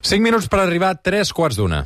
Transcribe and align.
5 0.00 0.22
minuts 0.22 0.46
per 0.46 0.60
arribar 0.62 0.92
a 0.94 0.96
3 1.02 1.32
quarts 1.34 1.56
d'una. 1.58 1.80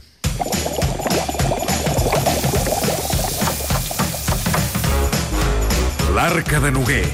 L'Arca 6.13 6.61
de 6.61 6.73
Noguer. 6.77 7.07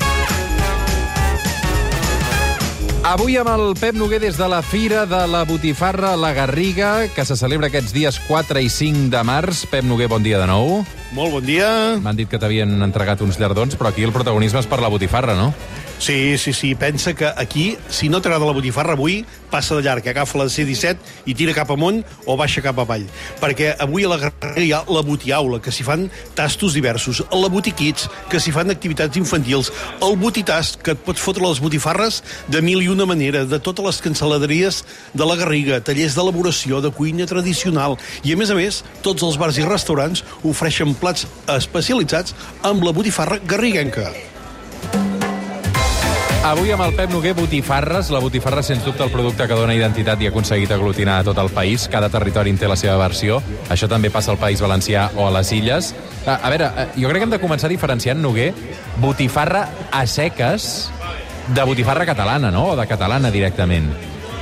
Avui 3.07 3.39
amb 3.39 3.53
el 3.53 3.77
Pep 3.79 3.95
Noguer 3.95 4.19
des 4.21 4.37
de 4.37 4.49
la 4.51 4.59
Fira 4.61 5.07
de 5.07 5.23
la 5.31 5.45
Botifarra 5.47 6.17
a 6.17 6.19
la 6.19 6.33
Garriga, 6.35 7.07
que 7.15 7.25
se 7.25 7.39
celebra 7.39 7.71
aquests 7.71 7.95
dies 7.95 8.19
4 8.27 8.59
i 8.59 8.69
5 8.69 9.07
de 9.15 9.23
març. 9.23 9.69
Pep 9.71 9.87
Noguer, 9.87 10.11
bon 10.11 10.27
dia 10.27 10.43
de 10.43 10.51
nou. 10.51 10.83
Molt 11.15 11.39
bon 11.39 11.47
dia. 11.47 11.71
M'han 12.03 12.19
dit 12.19 12.29
que 12.29 12.43
t'havien 12.43 12.75
entregat 12.83 13.23
uns 13.23 13.39
llardons, 13.39 13.79
però 13.79 13.95
aquí 13.95 14.03
el 14.03 14.13
protagonisme 14.13 14.59
és 14.59 14.67
per 14.67 14.83
la 14.83 14.91
botifarra, 14.91 15.39
no? 15.39 15.53
Sí, 15.99 16.39
sí, 16.39 16.53
sí. 16.53 16.75
Pensa 16.75 17.15
que 17.15 17.27
aquí, 17.27 17.77
si 17.91 18.09
no 18.09 18.21
t'agrada 18.23 18.47
la 18.47 18.55
botifarra 18.55 18.95
avui, 18.95 19.25
passa 19.51 19.75
de 19.75 19.83
llarg, 19.83 20.07
agafa 20.07 20.39
la 20.39 20.47
C-17 20.49 21.27
i 21.27 21.35
tira 21.35 21.55
cap 21.57 21.71
amunt 21.75 22.05
o 22.25 22.37
baixa 22.39 22.63
cap 22.63 22.79
avall. 22.79 23.07
Perquè 23.43 23.73
avui 23.83 24.07
a 24.07 24.13
la 24.13 24.19
Garriga 24.23 24.63
hi 24.63 24.73
ha 24.77 24.83
la 24.95 25.03
botiaula, 25.03 25.59
que 25.61 25.75
s'hi 25.75 25.83
fan 25.87 26.07
tastos 26.39 26.77
diversos, 26.79 27.25
la 27.33 27.51
botiquits, 27.51 28.07
que 28.31 28.39
s'hi 28.39 28.55
fan 28.55 28.71
activitats 28.71 29.19
infantils, 29.19 29.73
el 30.05 30.17
botitast, 30.23 30.79
que 30.87 30.95
et 30.95 31.03
pots 31.03 31.21
fotre 31.21 31.43
les 31.45 31.61
botifarres 31.65 32.23
de 32.47 32.63
mil 32.63 32.83
i 32.85 32.93
una 32.95 33.09
manera, 33.09 33.45
de 33.49 33.59
totes 33.59 33.85
les 33.85 34.01
cancel·laderies 34.07 34.85
de 35.19 35.27
la 35.27 35.39
Garriga, 35.41 35.83
tallers 35.83 36.15
d'elaboració, 36.15 36.83
de 36.85 36.95
cuina 36.95 37.27
tradicional, 37.27 37.99
i 38.23 38.35
a 38.35 38.39
més 38.39 38.55
a 38.55 38.59
més, 38.59 38.85
tots 39.03 39.27
els 39.27 39.41
bars 39.41 39.59
i 39.59 39.67
restaurants 39.67 40.23
ofereixen 40.47 40.95
plats 41.03 41.27
especialitzats 41.59 42.39
amb 42.63 42.87
la 42.87 42.95
botifarra 42.95 43.43
garriguenca. 43.43 44.13
Avui 46.47 46.71
amb 46.71 46.85
el 46.85 46.95
Pep 46.95 47.11
Noguer, 47.11 47.33
botifarres. 47.35 48.13
La 48.15 48.21
botifarra, 48.23 48.63
sens 48.63 48.85
dubte, 48.87 49.03
el 49.03 49.11
producte 49.11 49.47
que 49.51 49.57
dona 49.59 49.75
identitat 49.75 50.21
i 50.23 50.29
ha 50.29 50.31
aconseguit 50.31 50.71
aglutinar 50.71 51.17
a 51.19 51.25
tot 51.27 51.39
el 51.43 51.51
país. 51.51 51.89
Cada 51.91 52.09
territori 52.13 52.53
en 52.55 52.61
té 52.61 52.69
la 52.71 52.77
seva 52.79 52.95
versió. 53.01 53.41
Això 53.69 53.89
també 53.91 54.11
passa 54.15 54.31
al 54.31 54.39
País 54.39 54.63
Valencià 54.63 55.09
o 55.19 55.27
a 55.27 55.33
les 55.35 55.51
Illes. 55.53 55.91
A, 56.25 56.37
a 56.37 56.53
veure, 56.55 56.71
eh, 56.71 56.87
jo 56.95 57.11
crec 57.11 57.25
que 57.25 57.27
hem 57.27 57.35
de 57.35 57.41
començar 57.43 57.69
diferenciant, 57.69 58.23
Noguer, 58.23 58.53
botifarra 59.03 59.65
a 59.91 60.05
seques 60.07 60.89
de 61.49 61.65
botifarra 61.67 62.07
catalana, 62.07 62.53
no? 62.55 62.69
O 62.71 62.79
de 62.79 62.87
catalana 62.87 63.33
directament. 63.35 63.91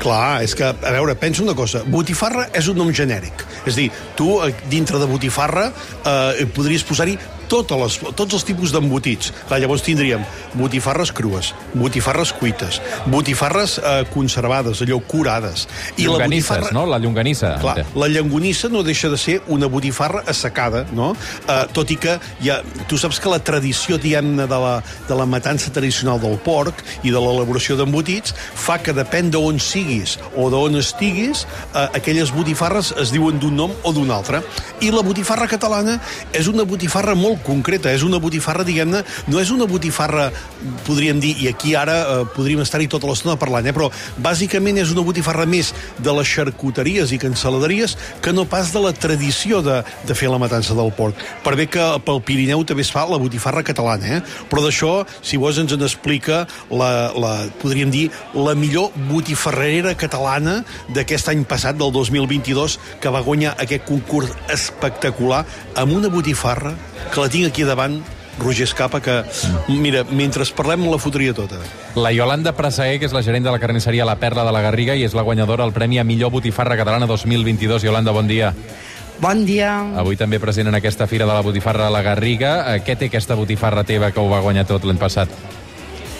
Clar, 0.02 0.42
és 0.44 0.52
que, 0.54 0.68
a 0.68 0.92
veure, 0.92 1.16
pensa 1.16 1.42
una 1.42 1.56
cosa. 1.56 1.80
Botifarra 1.88 2.50
és 2.54 2.68
un 2.68 2.76
nom 2.76 2.92
genèric. 2.92 3.46
És 3.64 3.80
dir, 3.80 3.88
tu, 4.14 4.34
eh, 4.44 4.52
dintre 4.68 5.00
de 5.00 5.08
botifarra, 5.08 5.70
eh, 6.04 6.44
podries 6.54 6.84
posar-hi 6.84 7.16
totes 7.50 7.80
les, 7.80 7.98
tots 8.18 8.36
els 8.38 8.44
tipus 8.46 8.72
d'embotits. 8.74 9.32
Clar, 9.46 9.60
llavors 9.62 9.84
tindríem 9.86 10.24
botifarres 10.56 11.12
crues, 11.16 11.52
botifarres 11.74 12.32
cuites, 12.36 12.80
botifarres 13.12 13.78
eh, 13.78 14.04
conservades, 14.12 14.82
allò 14.84 15.00
curades. 15.06 15.66
I 15.96 16.08
la 16.10 16.24
botifarra... 16.24 16.72
no? 16.76 16.86
La 16.90 16.98
llonganissa. 17.02 17.56
Clar, 17.62 17.84
la 17.94 18.08
llangonissa 18.12 18.70
no 18.72 18.82
deixa 18.86 19.10
de 19.12 19.18
ser 19.20 19.40
una 19.52 19.70
botifarra 19.70 20.22
assecada, 20.26 20.84
no? 20.96 21.12
Eh, 21.46 21.62
tot 21.76 21.90
i 21.92 21.98
que 22.00 22.18
ja, 22.44 22.60
tu 22.90 22.98
saps 23.00 23.20
que 23.22 23.32
la 23.32 23.40
tradició, 23.42 24.00
diguem-ne, 24.02 24.46
de, 24.46 24.60
la, 24.62 24.74
de 25.08 25.18
la 25.18 25.26
matança 25.28 25.72
tradicional 25.74 26.20
del 26.22 26.38
porc 26.44 26.82
i 27.02 27.12
de 27.14 27.20
l'elaboració 27.20 27.76
d'embotits 27.78 28.34
fa 28.36 28.78
que 28.82 28.94
depèn 28.96 29.30
d'on 29.34 29.60
siguis 29.62 30.16
o 30.36 30.48
d'on 30.52 30.78
estiguis, 30.80 31.46
eh, 31.74 31.86
aquelles 31.96 32.32
botifarres 32.34 32.92
es 33.00 33.12
diuen 33.14 33.40
d'un 33.42 33.56
nom 33.56 33.74
o 33.82 33.92
d'un 33.96 34.10
altre. 34.14 34.42
I 34.80 34.92
la 34.94 35.04
botifarra 35.06 35.48
catalana 35.50 35.98
és 36.36 36.48
una 36.50 36.66
botifarra 36.68 37.14
molt 37.16 37.35
concreta, 37.46 37.92
és 37.92 38.04
una 38.06 38.20
botifarra, 38.22 38.64
diguem-ne, 38.66 39.02
no 39.28 39.40
és 39.40 39.50
una 39.54 39.68
botifarra, 39.68 40.30
podríem 40.86 41.20
dir, 41.22 41.34
i 41.42 41.50
aquí 41.50 41.74
ara 41.78 41.96
eh, 42.02 42.18
podríem 42.36 42.62
estar-hi 42.64 42.88
tota 42.92 43.10
l'estona 43.10 43.36
parlant, 43.40 43.66
eh, 43.66 43.74
però 43.76 43.90
bàsicament 44.22 44.80
és 44.82 44.92
una 44.94 45.04
botifarra 45.06 45.46
més 45.48 45.72
de 45.98 46.14
les 46.16 46.28
xarcuteries 46.28 47.12
i 47.12 47.20
cancel·laderies 47.22 47.96
que 48.24 48.34
no 48.36 48.46
pas 48.48 48.72
de 48.72 48.82
la 48.82 48.92
tradició 48.96 49.62
de, 49.64 49.82
de 50.06 50.16
fer 50.18 50.30
la 50.32 50.40
matança 50.42 50.76
del 50.76 50.92
porc. 50.96 51.20
Per 51.44 51.54
bé 51.58 51.68
que 51.70 51.86
pel 52.06 52.22
Pirineu 52.24 52.64
també 52.66 52.84
es 52.86 52.92
fa 52.92 53.06
la 53.10 53.20
botifarra 53.20 53.64
catalana, 53.66 54.18
eh? 54.18 54.22
però 54.50 54.64
d'això, 54.64 54.92
si 55.20 55.40
vols, 55.40 55.60
ens 55.62 55.74
en 55.74 55.84
explica 55.86 56.44
la, 56.70 57.12
la, 57.16 57.32
podríem 57.62 57.92
dir, 57.92 58.06
la 58.34 58.56
millor 58.58 58.92
botifarrera 59.10 59.94
catalana 59.98 60.60
d'aquest 60.94 61.32
any 61.32 61.44
passat, 61.48 61.76
del 61.76 61.92
2022, 61.94 62.78
que 63.02 63.12
va 63.12 63.24
guanyar 63.24 63.56
aquest 63.62 63.86
concurs 63.88 64.32
espectacular 64.52 65.44
amb 65.76 65.96
una 65.96 66.10
botifarra 66.12 66.74
que 67.12 67.20
la 67.20 67.25
tinc 67.32 67.48
aquí 67.48 67.64
davant, 67.66 68.00
Roger 68.38 68.66
Escapa, 68.68 69.00
que, 69.00 69.22
mira, 69.68 70.04
mentre 70.10 70.44
parlem 70.56 70.84
la 70.90 70.98
fotria 71.00 71.32
tota. 71.34 71.58
La 71.96 72.12
Yolanda 72.12 72.52
Prasaer, 72.56 72.98
que 73.00 73.08
és 73.08 73.14
la 73.16 73.24
gerent 73.24 73.46
de 73.46 73.52
la 73.54 73.60
carnisseria 73.62 74.04
La 74.04 74.18
Perla 74.20 74.44
de 74.44 74.52
la 74.52 74.60
Garriga 74.60 74.94
i 74.94 75.06
és 75.06 75.16
la 75.16 75.24
guanyadora 75.24 75.64
al 75.64 75.72
Premi 75.72 75.98
a 75.98 76.04
Millor 76.04 76.30
Botifarra 76.34 76.76
Catalana 76.76 77.08
2022. 77.08 77.86
Yolanda, 77.88 78.12
bon 78.12 78.28
dia. 78.28 78.52
Bon 79.18 79.46
dia. 79.48 79.70
Avui 79.96 80.18
també 80.20 80.36
present 80.38 80.68
en 80.68 80.76
aquesta 80.76 81.06
fira 81.08 81.24
de 81.24 81.32
la 81.32 81.40
botifarra 81.40 81.86
a 81.88 81.92
la 81.92 82.02
Garriga. 82.04 82.74
Eh, 82.74 82.82
què 82.84 82.98
té 83.00 83.08
aquesta 83.08 83.34
botifarra 83.34 83.84
teva 83.88 84.12
que 84.12 84.20
ho 84.20 84.28
va 84.28 84.42
guanyar 84.44 84.66
tot 84.68 84.84
l'any 84.84 85.00
passat? 85.00 85.32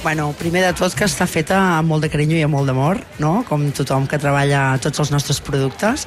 Bueno, 0.06 0.32
primer 0.38 0.62
de 0.62 0.70
tot 0.70 0.94
que 0.94 1.02
està 1.02 1.26
feta 1.26 1.56
amb 1.80 1.90
molt 1.90 2.04
de 2.04 2.08
carinyo 2.12 2.36
i 2.38 2.44
amb 2.46 2.54
molt 2.54 2.68
d'amor, 2.70 3.00
no? 3.18 3.40
com 3.48 3.64
tothom 3.74 4.04
que 4.06 4.20
treballa 4.22 4.76
tots 4.78 5.00
els 5.02 5.10
nostres 5.10 5.40
productes, 5.42 6.04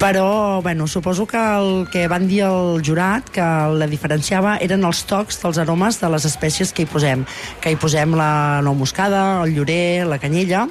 però 0.00 0.62
bueno, 0.64 0.86
suposo 0.88 1.26
que 1.28 1.36
el 1.36 1.84
que 1.92 2.06
van 2.08 2.24
dir 2.24 2.40
el 2.46 2.80
jurat 2.80 3.28
que 3.28 3.44
la 3.76 3.90
diferenciava 3.90 4.54
eren 4.64 4.88
els 4.88 5.02
tocs 5.04 5.42
dels 5.42 5.60
aromes 5.60 6.00
de 6.00 6.08
les 6.14 6.24
espècies 6.24 6.72
que 6.72 6.86
hi 6.86 6.88
posem, 6.88 7.26
que 7.60 7.74
hi 7.74 7.76
posem 7.76 8.16
la 8.16 8.62
nou 8.64 8.78
moscada, 8.80 9.42
el 9.44 9.52
llorer, 9.58 10.06
la 10.08 10.16
canyella, 10.22 10.64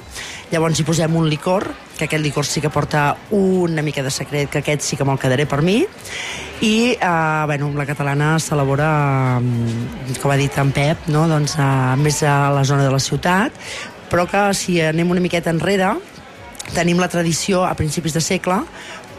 llavors 0.50 0.82
hi 0.82 0.88
posem 0.90 1.14
un 1.14 1.30
licor, 1.30 1.70
que 1.94 2.08
aquest 2.08 2.26
licor 2.26 2.42
sí 2.42 2.58
que 2.58 2.74
porta 2.74 3.12
una 3.30 3.86
mica 3.86 4.02
de 4.02 4.10
secret, 4.10 4.50
que 4.50 4.64
aquest 4.66 4.82
sí 4.82 4.98
que 4.98 5.06
me'l 5.06 5.22
quedaré 5.22 5.46
per 5.46 5.62
mi, 5.62 5.84
i 6.64 6.96
eh, 6.98 7.42
bueno, 7.44 7.70
la 7.76 7.84
catalana 7.84 8.38
s'elabora, 8.40 8.88
com 10.22 10.32
ha 10.32 10.36
dit 10.40 10.54
en 10.56 10.70
Pep, 10.72 11.10
no? 11.12 11.26
doncs, 11.28 11.58
eh, 11.60 11.96
més 12.00 12.22
a 12.24 12.48
la 12.56 12.62
zona 12.64 12.86
de 12.86 12.92
la 12.94 13.00
ciutat, 13.02 13.52
però 14.08 14.24
que 14.30 14.46
si 14.56 14.78
anem 14.80 15.12
una 15.12 15.20
miqueta 15.20 15.52
enrere, 15.52 15.90
tenim 16.72 17.02
la 17.02 17.10
tradició 17.12 17.66
a 17.68 17.74
principis 17.76 18.16
de 18.16 18.22
segle, 18.24 18.62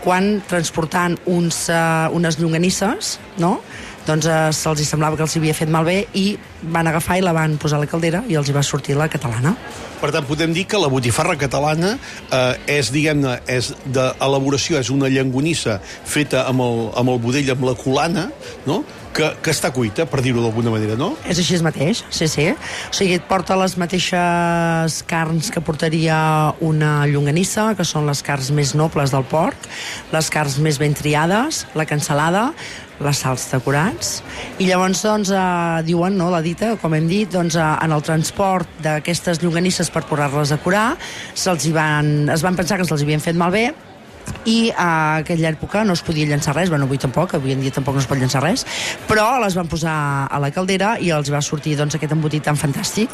quan 0.05 0.37
transportant 0.47 1.17
uns, 1.25 1.65
uh, 1.73 2.07
unes 2.13 2.37
llonganisses, 2.39 3.17
no? 3.41 3.57
doncs 4.05 4.27
uh, 4.29 4.51
se'ls 4.53 4.83
semblava 4.85 5.17
que 5.17 5.25
els 5.25 5.33
havia 5.39 5.55
fet 5.57 5.71
malbé 5.73 6.03
i 6.13 6.35
van 6.73 6.85
agafar 6.85 7.17
i 7.17 7.23
la 7.25 7.33
van 7.33 7.57
posar 7.61 7.79
a 7.79 7.83
la 7.83 7.89
caldera 7.89 8.21
i 8.29 8.37
els 8.37 8.49
hi 8.49 8.53
va 8.53 8.61
sortir 8.63 8.93
la 8.99 9.07
catalana. 9.09 9.55
Per 9.97 10.11
tant, 10.13 10.27
podem 10.27 10.53
dir 10.53 10.67
que 10.69 10.77
la 10.77 10.91
botifarra 10.93 11.33
catalana 11.41 11.95
eh, 11.95 12.75
és, 12.77 12.91
diguem-ne, 12.93 13.39
és 13.49 13.71
d'elaboració, 13.95 14.77
és 14.77 14.91
una 14.93 15.09
llangonissa 15.09 15.79
feta 15.81 16.45
amb 16.51 16.61
el, 16.61 16.83
amb 17.01 17.15
el 17.15 17.21
budell, 17.23 17.49
amb 17.55 17.65
la 17.65 17.73
colana, 17.79 18.27
no? 18.69 18.83
Que, 19.15 19.31
que 19.41 19.53
està 19.53 19.71
cuita, 19.73 20.05
per 20.09 20.21
dir-ho 20.25 20.43
d'alguna 20.43 20.73
manera, 20.73 20.97
no? 20.99 21.13
És 21.29 21.39
així 21.41 21.57
mateix, 21.63 22.03
sí, 22.13 22.27
sí. 22.31 22.49
O 22.51 22.95
sigui, 22.95 23.15
et 23.19 23.27
porta 23.29 23.57
les 23.59 23.77
mateixes 23.79 24.99
carns 25.09 25.51
que 25.53 25.63
portaria 25.63 26.17
una 26.65 26.97
llonganissa, 27.09 27.71
que 27.77 27.87
són 27.87 28.09
les 28.09 28.21
carns 28.25 28.51
més 28.55 28.75
nobles 28.75 29.15
del 29.15 29.25
porc, 29.31 29.69
les 30.13 30.31
carns 30.33 30.59
més 30.59 30.79
ben 30.81 30.95
triades, 30.97 31.63
la 31.79 31.87
cansalada, 31.87 32.49
les 33.03 33.19
sals 33.19 33.47
decorats, 33.51 34.11
i 34.59 34.69
llavors 34.69 35.01
doncs, 35.03 35.31
eh, 35.35 35.81
diuen, 35.87 36.15
no, 36.19 36.29
la 36.31 36.43
dita, 36.43 36.75
com 36.79 36.95
hem 36.95 37.09
dit, 37.11 37.31
doncs, 37.31 37.57
eh, 37.59 37.71
en 37.83 37.95
el 37.95 38.05
transport 38.05 38.79
d'aquestes 38.83 39.41
llonganisses 39.43 39.91
per 39.91 40.05
posar-les 40.07 40.55
a 40.55 40.61
curar, 40.63 40.87
se'ls 41.33 41.67
van, 41.75 42.29
es 42.31 42.45
van 42.45 42.55
pensar 42.55 42.79
que 42.79 42.87
se'ls 42.87 43.03
havien 43.03 43.23
fet 43.23 43.35
malbé, 43.35 43.69
i 44.45 44.71
a 44.77 45.21
aquella 45.21 45.49
època 45.51 45.83
no 45.85 45.95
es 45.97 46.03
podia 46.05 46.27
llançar 46.29 46.55
res, 46.55 46.69
bueno, 46.69 46.85
avui 46.85 46.99
tampoc, 47.01 47.33
avui 47.37 47.55
en 47.55 47.61
dia 47.63 47.73
tampoc 47.73 47.97
no 47.97 48.03
es 48.03 48.07
pot 48.09 48.19
llançar 48.19 48.43
res, 48.43 48.65
però 49.09 49.25
les 49.41 49.55
van 49.57 49.69
posar 49.71 49.95
a 50.29 50.39
la 50.41 50.51
caldera 50.53 50.95
i 51.01 51.11
els 51.15 51.31
va 51.33 51.41
sortir 51.45 51.75
doncs, 51.79 51.97
aquest 51.97 52.13
embotit 52.13 52.45
tan 52.45 52.59
fantàstic 52.59 53.13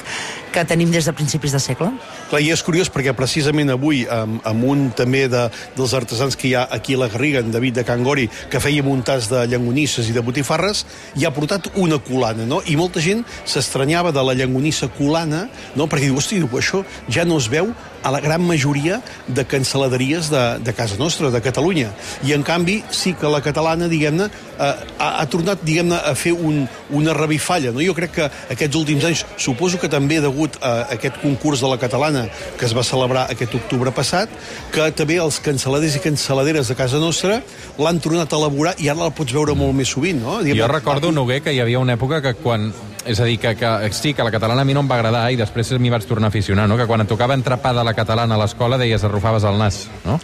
que 0.51 0.65
tenim 0.67 0.91
des 0.91 1.07
de 1.07 1.13
principis 1.15 1.55
de 1.55 1.61
segle. 1.63 1.91
Clar, 2.29 2.41
i 2.43 2.51
és 2.51 2.63
curiós 2.63 2.91
perquè 2.91 3.15
precisament 3.17 3.71
avui, 3.73 4.03
amb, 4.11 4.41
amb 4.47 4.67
un 4.67 4.89
també 4.97 5.27
de, 5.31 5.47
dels 5.77 5.95
artesans 5.97 6.35
que 6.35 6.49
hi 6.49 6.55
ha 6.59 6.65
aquí 6.71 6.97
a 6.97 7.03
la 7.03 7.09
Garriga, 7.11 7.39
en 7.39 7.51
David 7.53 7.79
de 7.79 7.85
Cangori, 7.87 8.27
que 8.51 8.59
feia 8.63 8.83
muntars 8.83 9.29
de 9.31 9.45
llangonisses 9.51 10.09
i 10.09 10.15
de 10.15 10.23
botifarres, 10.25 10.85
hi 11.15 11.25
ha 11.25 11.33
portat 11.35 11.71
una 11.79 11.99
colana, 12.03 12.45
no? 12.47 12.61
I 12.67 12.77
molta 12.79 13.03
gent 13.03 13.23
s'estranyava 13.45 14.11
de 14.15 14.23
la 14.25 14.35
llangonissa 14.37 14.91
colana, 14.97 15.45
no? 15.75 15.87
Perquè 15.87 16.09
diu, 16.09 16.19
hosti, 16.19 16.41
això 16.61 16.83
ja 17.11 17.25
no 17.25 17.39
es 17.39 17.47
veu 17.51 17.71
a 18.03 18.11
la 18.11 18.21
gran 18.21 18.43
majoria 18.45 19.01
de 19.27 19.45
cancel·laderies 19.47 20.29
de, 20.31 20.43
de 20.63 20.73
casa 20.73 20.97
nostra, 20.99 21.29
de 21.31 21.41
Catalunya. 21.41 21.91
I, 22.25 22.33
en 22.35 22.43
canvi, 22.43 22.81
sí 22.91 23.13
que 23.13 23.29
la 23.29 23.41
catalana, 23.45 23.89
diguem-ne, 23.91 24.27
eh, 24.27 24.71
ha, 24.97 25.09
ha 25.21 25.25
tornat, 25.31 25.63
diguem-ne, 25.65 25.97
a 25.97 26.13
fer 26.17 26.33
un, 26.33 26.63
una 26.97 27.15
revifalla. 27.17 27.73
No? 27.75 27.83
Jo 27.85 27.95
crec 27.97 28.15
que 28.17 28.29
aquests 28.53 28.79
últims 28.79 29.07
anys, 29.07 29.25
suposo 29.41 29.79
que 29.81 29.89
també 29.91 30.21
degut 30.23 30.57
a 30.61 30.73
aquest 30.97 31.21
concurs 31.21 31.61
de 31.63 31.71
la 31.71 31.79
catalana 31.81 32.27
que 32.59 32.67
es 32.67 32.75
va 32.77 32.85
celebrar 32.85 33.27
aquest 33.31 33.55
octubre 33.57 33.93
passat, 33.95 34.31
que 34.73 34.89
també 34.97 35.19
els 35.21 35.41
cancel·laders 35.43 35.97
i 35.97 36.03
cancel·laderes 36.03 36.71
de 36.71 36.77
casa 36.79 37.01
nostra 37.01 37.41
l'han 37.81 37.99
tornat 38.03 38.31
a 38.31 38.39
elaborar 38.39 38.75
i 38.81 38.89
ara 38.91 39.07
la 39.07 39.15
pots 39.15 39.33
veure 39.35 39.55
molt 39.57 39.75
més 39.77 39.91
sovint, 39.91 40.21
no? 40.21 40.39
Jo 40.45 40.69
recordo, 40.71 41.11
Noguer, 41.11 41.41
que 41.45 41.53
hi 41.53 41.61
havia 41.63 41.81
una 41.81 41.97
època 41.97 42.21
que 42.23 42.33
quan 42.39 42.69
és 43.05 43.19
a 43.19 43.25
dir, 43.25 43.37
que, 43.41 43.55
que 43.57 43.91
sí, 43.93 44.13
que 44.13 44.23
la 44.23 44.31
catalana 44.31 44.61
a 44.61 44.67
mi 44.67 44.75
no 44.77 44.83
em 44.85 44.89
va 44.89 44.99
agradar 44.99 45.25
i 45.31 45.39
després 45.39 45.73
m'hi 45.79 45.91
vaig 45.93 46.05
tornar 46.09 46.29
a 46.29 46.33
aficionar, 46.33 46.67
no? 46.69 46.77
Que 46.77 46.87
quan 46.89 47.03
et 47.03 47.09
tocava 47.09 47.37
entrepà 47.37 47.73
de 47.77 47.85
la 47.87 47.95
catalana 47.97 48.37
a 48.37 48.41
l'escola 48.43 48.79
deies 48.81 49.03
arrufaves 49.07 49.47
el 49.47 49.57
nas, 49.61 49.85
no? 50.05 50.19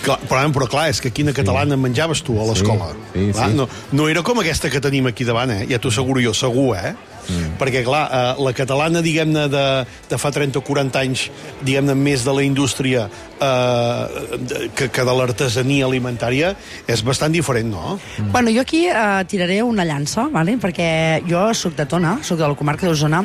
Clar, 0.00 0.16
però, 0.24 0.46
però 0.54 0.66
clar, 0.70 0.86
és 0.90 1.00
que 1.04 1.12
quina 1.12 1.34
catalana 1.36 1.76
sí. 1.76 1.82
menjaves 1.82 2.22
tu 2.24 2.38
a 2.40 2.46
l'escola. 2.48 2.92
Sí, 3.12 3.26
sí, 3.26 3.32
Clar, 3.36 3.50
sí. 3.50 3.56
No, 3.58 3.68
no 3.92 4.08
era 4.08 4.24
com 4.24 4.40
aquesta 4.40 4.70
que 4.72 4.80
tenim 4.80 5.10
aquí 5.10 5.26
davant, 5.28 5.52
eh? 5.52 5.66
Ja 5.68 5.78
t'ho 5.78 5.92
asseguro 5.92 6.22
jo, 6.24 6.32
segur, 6.36 6.72
eh? 6.78 6.94
Mm. 7.30 7.56
Perquè, 7.60 7.84
clar, 7.86 8.04
eh, 8.10 8.42
la 8.42 8.52
catalana, 8.56 9.02
diguem-ne, 9.04 9.46
de, 9.52 9.64
de 10.10 10.20
fa 10.20 10.32
30 10.34 10.58
o 10.60 10.64
40 10.66 11.02
anys, 11.02 11.26
diguem-ne, 11.62 11.94
més 11.94 12.24
de 12.26 12.34
la 12.34 12.44
indústria 12.46 13.06
eh, 13.06 14.68
que, 14.76 14.90
que 14.90 15.06
de 15.06 15.16
l'artesania 15.16 15.86
alimentària, 15.88 16.54
és 16.90 17.04
bastant 17.06 17.32
diferent, 17.32 17.70
no? 17.72 17.98
Mm. 18.18 18.32
Bueno, 18.34 18.54
jo 18.54 18.64
aquí 18.66 18.86
eh, 18.90 19.24
tiraré 19.30 19.62
una 19.66 19.86
llança, 19.88 20.28
vale? 20.32 20.58
perquè 20.60 21.22
jo 21.28 21.48
sóc 21.56 21.76
de 21.78 21.86
Tona, 21.88 22.18
sóc 22.26 22.40
de 22.40 22.48
la 22.48 22.58
comarca 22.58 22.88
d'Osona, 22.88 23.22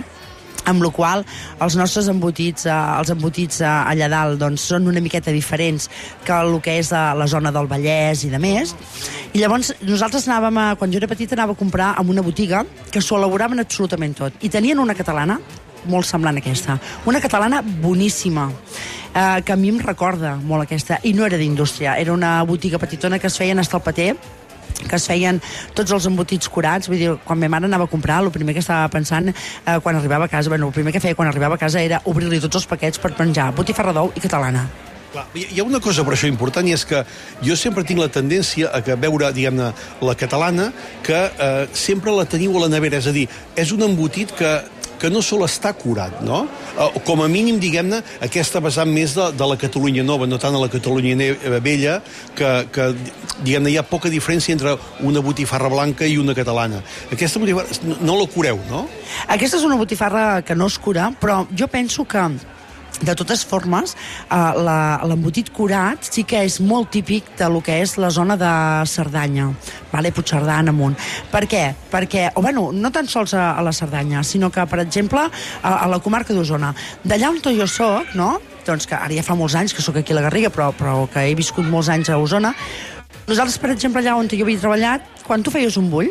amb 0.65 0.83
la 0.83 0.91
qual 0.93 1.25
els 1.61 1.75
nostres 1.77 2.07
embotits, 2.11 2.65
eh, 2.65 2.77
els 2.99 3.11
embotits 3.13 3.61
eh, 3.61 3.67
allà 3.67 4.09
dalt 4.11 4.39
doncs, 4.41 4.69
són 4.71 4.87
una 4.91 5.03
miqueta 5.03 5.33
diferents 5.35 5.89
que 6.25 6.33
el 6.33 6.57
que 6.63 6.79
és 6.79 6.91
eh, 6.91 7.03
la 7.19 7.27
zona 7.27 7.51
del 7.55 7.69
Vallès 7.71 8.25
i 8.25 8.31
de 8.33 8.39
més. 8.41 8.75
I 9.33 9.43
llavors 9.43 9.73
nosaltres 9.83 10.29
anàvem, 10.29 10.57
a, 10.57 10.65
quan 10.79 10.91
jo 10.91 11.01
era 11.01 11.11
petita, 11.11 11.35
anava 11.35 11.53
a 11.53 11.59
comprar 11.59 11.93
en 11.99 12.09
una 12.09 12.23
botiga 12.25 12.63
que 12.91 13.03
s'ho 13.03 13.19
elaboraven 13.19 13.59
absolutament 13.61 14.15
tot. 14.17 14.41
I 14.41 14.49
tenien 14.49 14.79
una 14.79 14.95
catalana 14.97 15.39
molt 15.91 16.07
semblant 16.07 16.37
a 16.37 16.41
aquesta. 16.41 16.79
Una 17.05 17.21
catalana 17.21 17.61
boníssima, 17.61 18.49
eh, 19.13 19.41
que 19.45 19.53
a 19.53 19.55
mi 19.55 19.69
em 19.69 19.79
recorda 19.79 20.35
molt 20.35 20.65
aquesta, 20.65 20.99
i 21.03 21.13
no 21.13 21.25
era 21.25 21.37
d'indústria, 21.37 21.97
era 22.01 22.13
una 22.13 22.41
botiga 22.43 22.79
petitona 22.79 23.19
que 23.19 23.27
es 23.27 23.37
feien 23.37 23.59
hasta 23.59 23.77
el 23.77 23.83
paté, 23.83 24.15
que 24.95 25.01
es 25.01 25.09
feien 25.11 25.41
tots 25.75 25.91
els 25.95 26.07
embotits 26.09 26.49
curats, 26.51 26.89
vull 26.91 27.01
dir, 27.01 27.11
quan 27.27 27.41
ma 27.41 27.51
mare 27.57 27.69
anava 27.69 27.89
a 27.89 27.91
comprar, 27.91 28.21
el 28.23 28.31
primer 28.31 28.55
que 28.55 28.63
estava 28.63 28.87
pensant 28.93 29.29
eh, 29.31 29.77
quan 29.83 29.99
arribava 29.99 30.29
a 30.29 30.31
casa, 30.31 30.49
bueno, 30.49 30.71
el 30.71 30.75
primer 30.75 30.95
que 30.95 31.03
feia 31.03 31.17
quan 31.17 31.29
arribava 31.29 31.59
a 31.59 31.61
casa 31.61 31.83
era 31.83 32.01
obrir-li 32.05 32.41
tots 32.43 32.63
els 32.63 32.69
paquets 32.69 33.01
per 33.01 33.15
penjar 33.17 33.51
botifarra 33.55 33.93
d'ou 33.95 34.13
i 34.15 34.23
catalana. 34.23 34.65
Clar, 35.15 35.23
hi 35.39 35.61
ha 35.61 35.63
una 35.63 35.79
cosa 35.79 36.03
per 36.03 36.11
això 36.11 36.27
important 36.27 36.67
i 36.67 36.73
és 36.75 36.83
que 36.87 36.99
jo 37.45 37.55
sempre 37.55 37.85
tinc 37.87 38.01
la 38.01 38.09
tendència 38.11 38.67
a 38.75 38.81
que 38.83 38.97
veure, 38.99 39.29
diguem-ne, 39.31 39.69
la 40.03 40.15
catalana 40.19 40.65
que 41.05 41.15
eh, 41.15 41.67
sempre 41.71 42.11
la 42.11 42.25
teniu 42.27 42.57
a 42.59 42.65
la 42.65 42.71
nevera, 42.73 42.99
és 42.99 43.07
a 43.07 43.13
dir, 43.15 43.29
és 43.55 43.71
un 43.71 43.85
embotit 43.87 44.33
que 44.35 44.51
que 44.99 45.09
no 45.09 45.21
sol 45.25 45.45
estar 45.45 45.73
curat, 45.77 46.21
no? 46.25 46.45
Eh, 46.77 47.01
com 47.07 47.23
a 47.23 47.27
mínim, 47.31 47.59
diguem-ne, 47.61 48.01
aquesta 48.25 48.61
vessant 48.63 48.91
més 48.91 49.15
de, 49.17 49.29
de 49.35 49.49
la 49.49 49.57
Catalunya 49.59 50.05
nova, 50.07 50.27
no 50.29 50.39
tant 50.41 50.55
a 50.55 50.61
la 50.61 50.71
Catalunya 50.71 51.15
eh, 51.27 51.59
vella, 51.63 51.99
que, 52.35 52.51
que 52.71 52.89
diguem-ne, 53.43 53.73
hi 53.73 53.77
ha 53.79 53.85
poca 53.87 54.11
diferència 54.11 54.55
entre 54.55 54.75
una 55.05 55.23
botifarra 55.25 55.71
blanca 55.71 56.07
i 56.07 56.17
una 56.21 56.35
catalana. 56.37 56.81
Aquesta 57.11 57.41
botifarra 57.41 57.79
no, 57.85 57.99
no 58.01 58.19
la 58.21 58.27
cureu, 58.31 58.59
no? 58.69 58.85
Aquesta 59.27 59.59
és 59.59 59.67
una 59.67 59.79
botifarra 59.79 60.41
que 60.45 60.55
no 60.55 60.69
es 60.71 60.79
cura, 60.79 61.11
però 61.21 61.43
jo 61.51 61.67
penso 61.71 62.05
que 62.05 62.23
de 63.01 63.15
totes 63.15 63.43
formes, 63.45 63.95
eh, 64.29 64.53
l'embotit 65.07 65.51
curat 65.55 66.03
sí 66.05 66.23
que 66.23 66.43
és 66.45 66.59
molt 66.61 66.91
típic 66.93 67.35
de 67.37 67.49
lo 67.49 67.61
que 67.61 67.81
és 67.81 67.97
la 67.97 68.09
zona 68.09 68.37
de 68.37 68.51
Cerdanya, 68.87 69.49
vale? 69.91 70.11
Puigcerdà 70.11 70.59
en 70.59 70.71
amunt. 70.73 70.97
Per 71.31 71.45
què? 71.47 71.63
Perquè, 71.91 72.29
o 72.35 72.41
bueno, 72.41 72.71
no 72.71 72.91
tan 72.91 73.07
sols 73.07 73.33
a, 73.33 73.51
a 73.57 73.61
la 73.65 73.73
Cerdanya, 73.73 74.23
sinó 74.23 74.51
que, 74.51 74.65
per 74.65 74.79
exemple, 74.83 75.27
a, 75.61 75.75
a 75.75 75.87
la 75.87 75.99
comarca 75.99 76.33
d'Osona. 76.33 76.73
D'allà 77.03 77.31
on 77.31 77.41
jo 77.43 77.67
soc, 77.67 78.15
no?, 78.15 78.39
doncs 78.65 78.87
que 78.89 78.97
ara 78.97 79.13
ja 79.13 79.21
fa 79.21 79.35
molts 79.37 79.53
anys 79.55 79.75
que 79.77 79.83
sóc 79.85 79.99
aquí 79.99 80.13
a 80.13 80.17
la 80.17 80.25
Garriga, 80.25 80.49
però, 80.49 80.71
però 80.73 81.05
que 81.11 81.21
he 81.21 81.35
viscut 81.37 81.67
molts 81.69 81.89
anys 81.93 82.09
a 82.09 82.17
Osona, 82.17 82.55
nosaltres, 83.27 83.57
per 83.61 83.71
exemple, 83.73 84.01
allà 84.01 84.15
on 84.17 84.29
jo 84.29 84.43
havia 84.45 84.61
treballat, 84.61 85.05
quan 85.25 85.43
tu 85.43 85.53
feies 85.53 85.77
un 85.77 85.89
bull, 85.89 86.09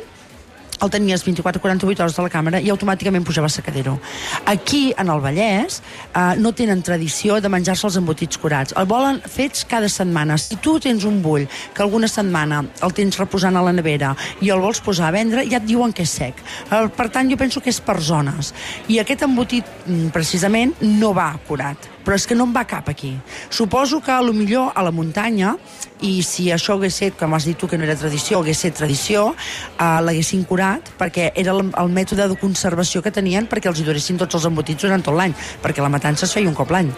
el 0.83 0.91
tenies 0.91 1.25
24-48 1.27 2.01
hores 2.01 2.17
de 2.17 2.25
la 2.25 2.31
càmera 2.33 2.61
i 2.61 2.71
automàticament 2.73 3.25
pujava 3.27 3.47
a 3.47 3.53
secadero. 3.53 3.99
Aquí, 4.47 4.93
en 4.99 5.11
el 5.13 5.23
Vallès, 5.23 5.81
eh, 6.15 6.35
no 6.39 6.53
tenen 6.53 6.83
tradició 6.83 7.41
de 7.41 7.49
menjar-se 7.49 7.87
els 7.87 7.99
embotits 8.01 8.39
curats. 8.39 8.75
El 8.77 8.87
volen 8.91 9.21
fets 9.21 9.65
cada 9.69 9.89
setmana. 9.89 10.39
Si 10.39 10.57
tu 10.57 10.79
tens 10.81 11.05
un 11.05 11.23
bull 11.23 11.47
que 11.75 11.83
alguna 11.83 12.09
setmana 12.09 12.65
el 12.83 12.93
tens 12.93 13.19
reposant 13.19 13.57
a 13.57 13.63
la 13.63 13.73
nevera 13.73 14.15
i 14.41 14.51
el 14.51 14.61
vols 14.61 14.81
posar 14.81 15.09
a 15.09 15.15
vendre, 15.15 15.47
ja 15.51 15.61
et 15.63 15.67
diuen 15.69 15.93
que 15.93 16.03
és 16.03 16.11
sec. 16.11 16.43
Eh, 16.71 16.87
per 16.97 17.09
tant, 17.11 17.31
jo 17.31 17.37
penso 17.41 17.61
que 17.61 17.71
és 17.71 17.81
per 17.81 18.01
zones. 18.01 18.55
I 18.89 18.99
aquest 18.99 19.23
embotit, 19.23 19.65
mm, 19.87 20.09
precisament, 20.15 20.75
no 20.81 21.15
va 21.15 21.33
curat 21.47 21.95
però 22.05 22.19
és 22.19 22.27
que 22.29 22.37
no 22.37 22.45
en 22.45 22.53
va 22.55 22.67
cap 22.69 22.89
aquí. 22.93 23.17
Suposo 23.49 24.01
que 24.05 24.13
a 24.13 24.21
lo 24.21 24.35
millor 24.37 24.73
a 24.75 24.83
la 24.85 24.93
muntanya, 24.93 25.57
i 26.05 26.21
si 26.23 26.51
això 26.53 26.77
hagués 26.77 26.99
set, 27.01 27.17
com 27.17 27.33
has 27.33 27.47
dit 27.49 27.57
tu 27.57 27.69
que 27.71 27.79
no 27.79 27.87
era 27.87 27.97
tradició, 27.97 28.43
hagués 28.43 28.61
set 28.61 28.77
tradició, 28.77 29.31
eh, 29.79 30.01
l'haguessin 30.05 30.45
curat, 30.45 30.64
perquè 30.99 31.31
era 31.35 31.53
el, 31.57 31.69
el 31.81 31.93
mètode 31.95 32.29
de 32.31 32.39
conservació 32.41 33.03
que 33.05 33.13
tenien 33.15 33.49
perquè 33.51 33.71
els 33.71 33.81
hi 33.81 33.87
duressin 33.87 34.19
tots 34.21 34.39
els 34.39 34.47
embotits 34.51 34.83
durant 34.87 35.03
tot 35.05 35.17
l'any, 35.19 35.35
perquè 35.63 35.83
la 35.85 35.93
matança 35.93 36.27
es 36.29 36.35
feia 36.35 36.49
un 36.51 36.57
cop 36.59 36.73
l'any. 36.75 36.91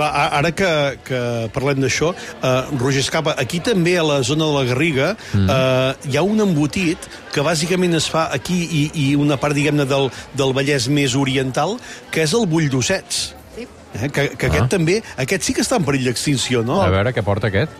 Ara 0.00 0.48
que, 0.56 0.68
que 1.04 1.18
parlem 1.52 1.82
d'això, 1.84 2.14
eh, 2.16 2.52
Roger 2.80 3.02
Escapa, 3.04 3.34
aquí 3.42 3.58
també 3.60 3.98
a 4.00 4.04
la 4.08 4.22
zona 4.24 4.46
de 4.48 4.54
la 4.56 4.62
Garriga 4.70 5.10
mm. 5.34 5.50
eh, 5.52 6.12
hi 6.12 6.16
ha 6.16 6.22
un 6.24 6.40
embotit 6.40 6.96
que 7.34 7.44
bàsicament 7.44 7.98
es 7.98 8.08
fa 8.08 8.24
aquí 8.32 8.56
i, 8.64 8.82
i 8.96 9.06
una 9.20 9.36
part, 9.36 9.52
diguem-ne, 9.58 9.84
del, 9.90 10.08
del 10.38 10.56
Vallès 10.56 10.88
més 10.88 11.12
oriental, 11.18 11.76
que 12.10 12.24
és 12.24 12.32
el 12.38 12.48
bull 12.48 12.70
d'ossets. 12.72 13.20
Sí. 13.58 13.68
Eh, 13.68 14.08
que, 14.08 14.30
que 14.32 14.48
Ah. 14.48 14.54
aquest 14.54 14.72
també, 14.72 15.02
aquest 15.20 15.44
sí 15.44 15.52
que 15.52 15.60
està 15.60 15.76
en 15.76 15.84
perill 15.84 16.08
d'extinció, 16.08 16.64
no? 16.64 16.80
A 16.80 16.88
veure, 16.92 17.12
què 17.12 17.20
porta 17.28 17.52
aquest? 17.52 17.76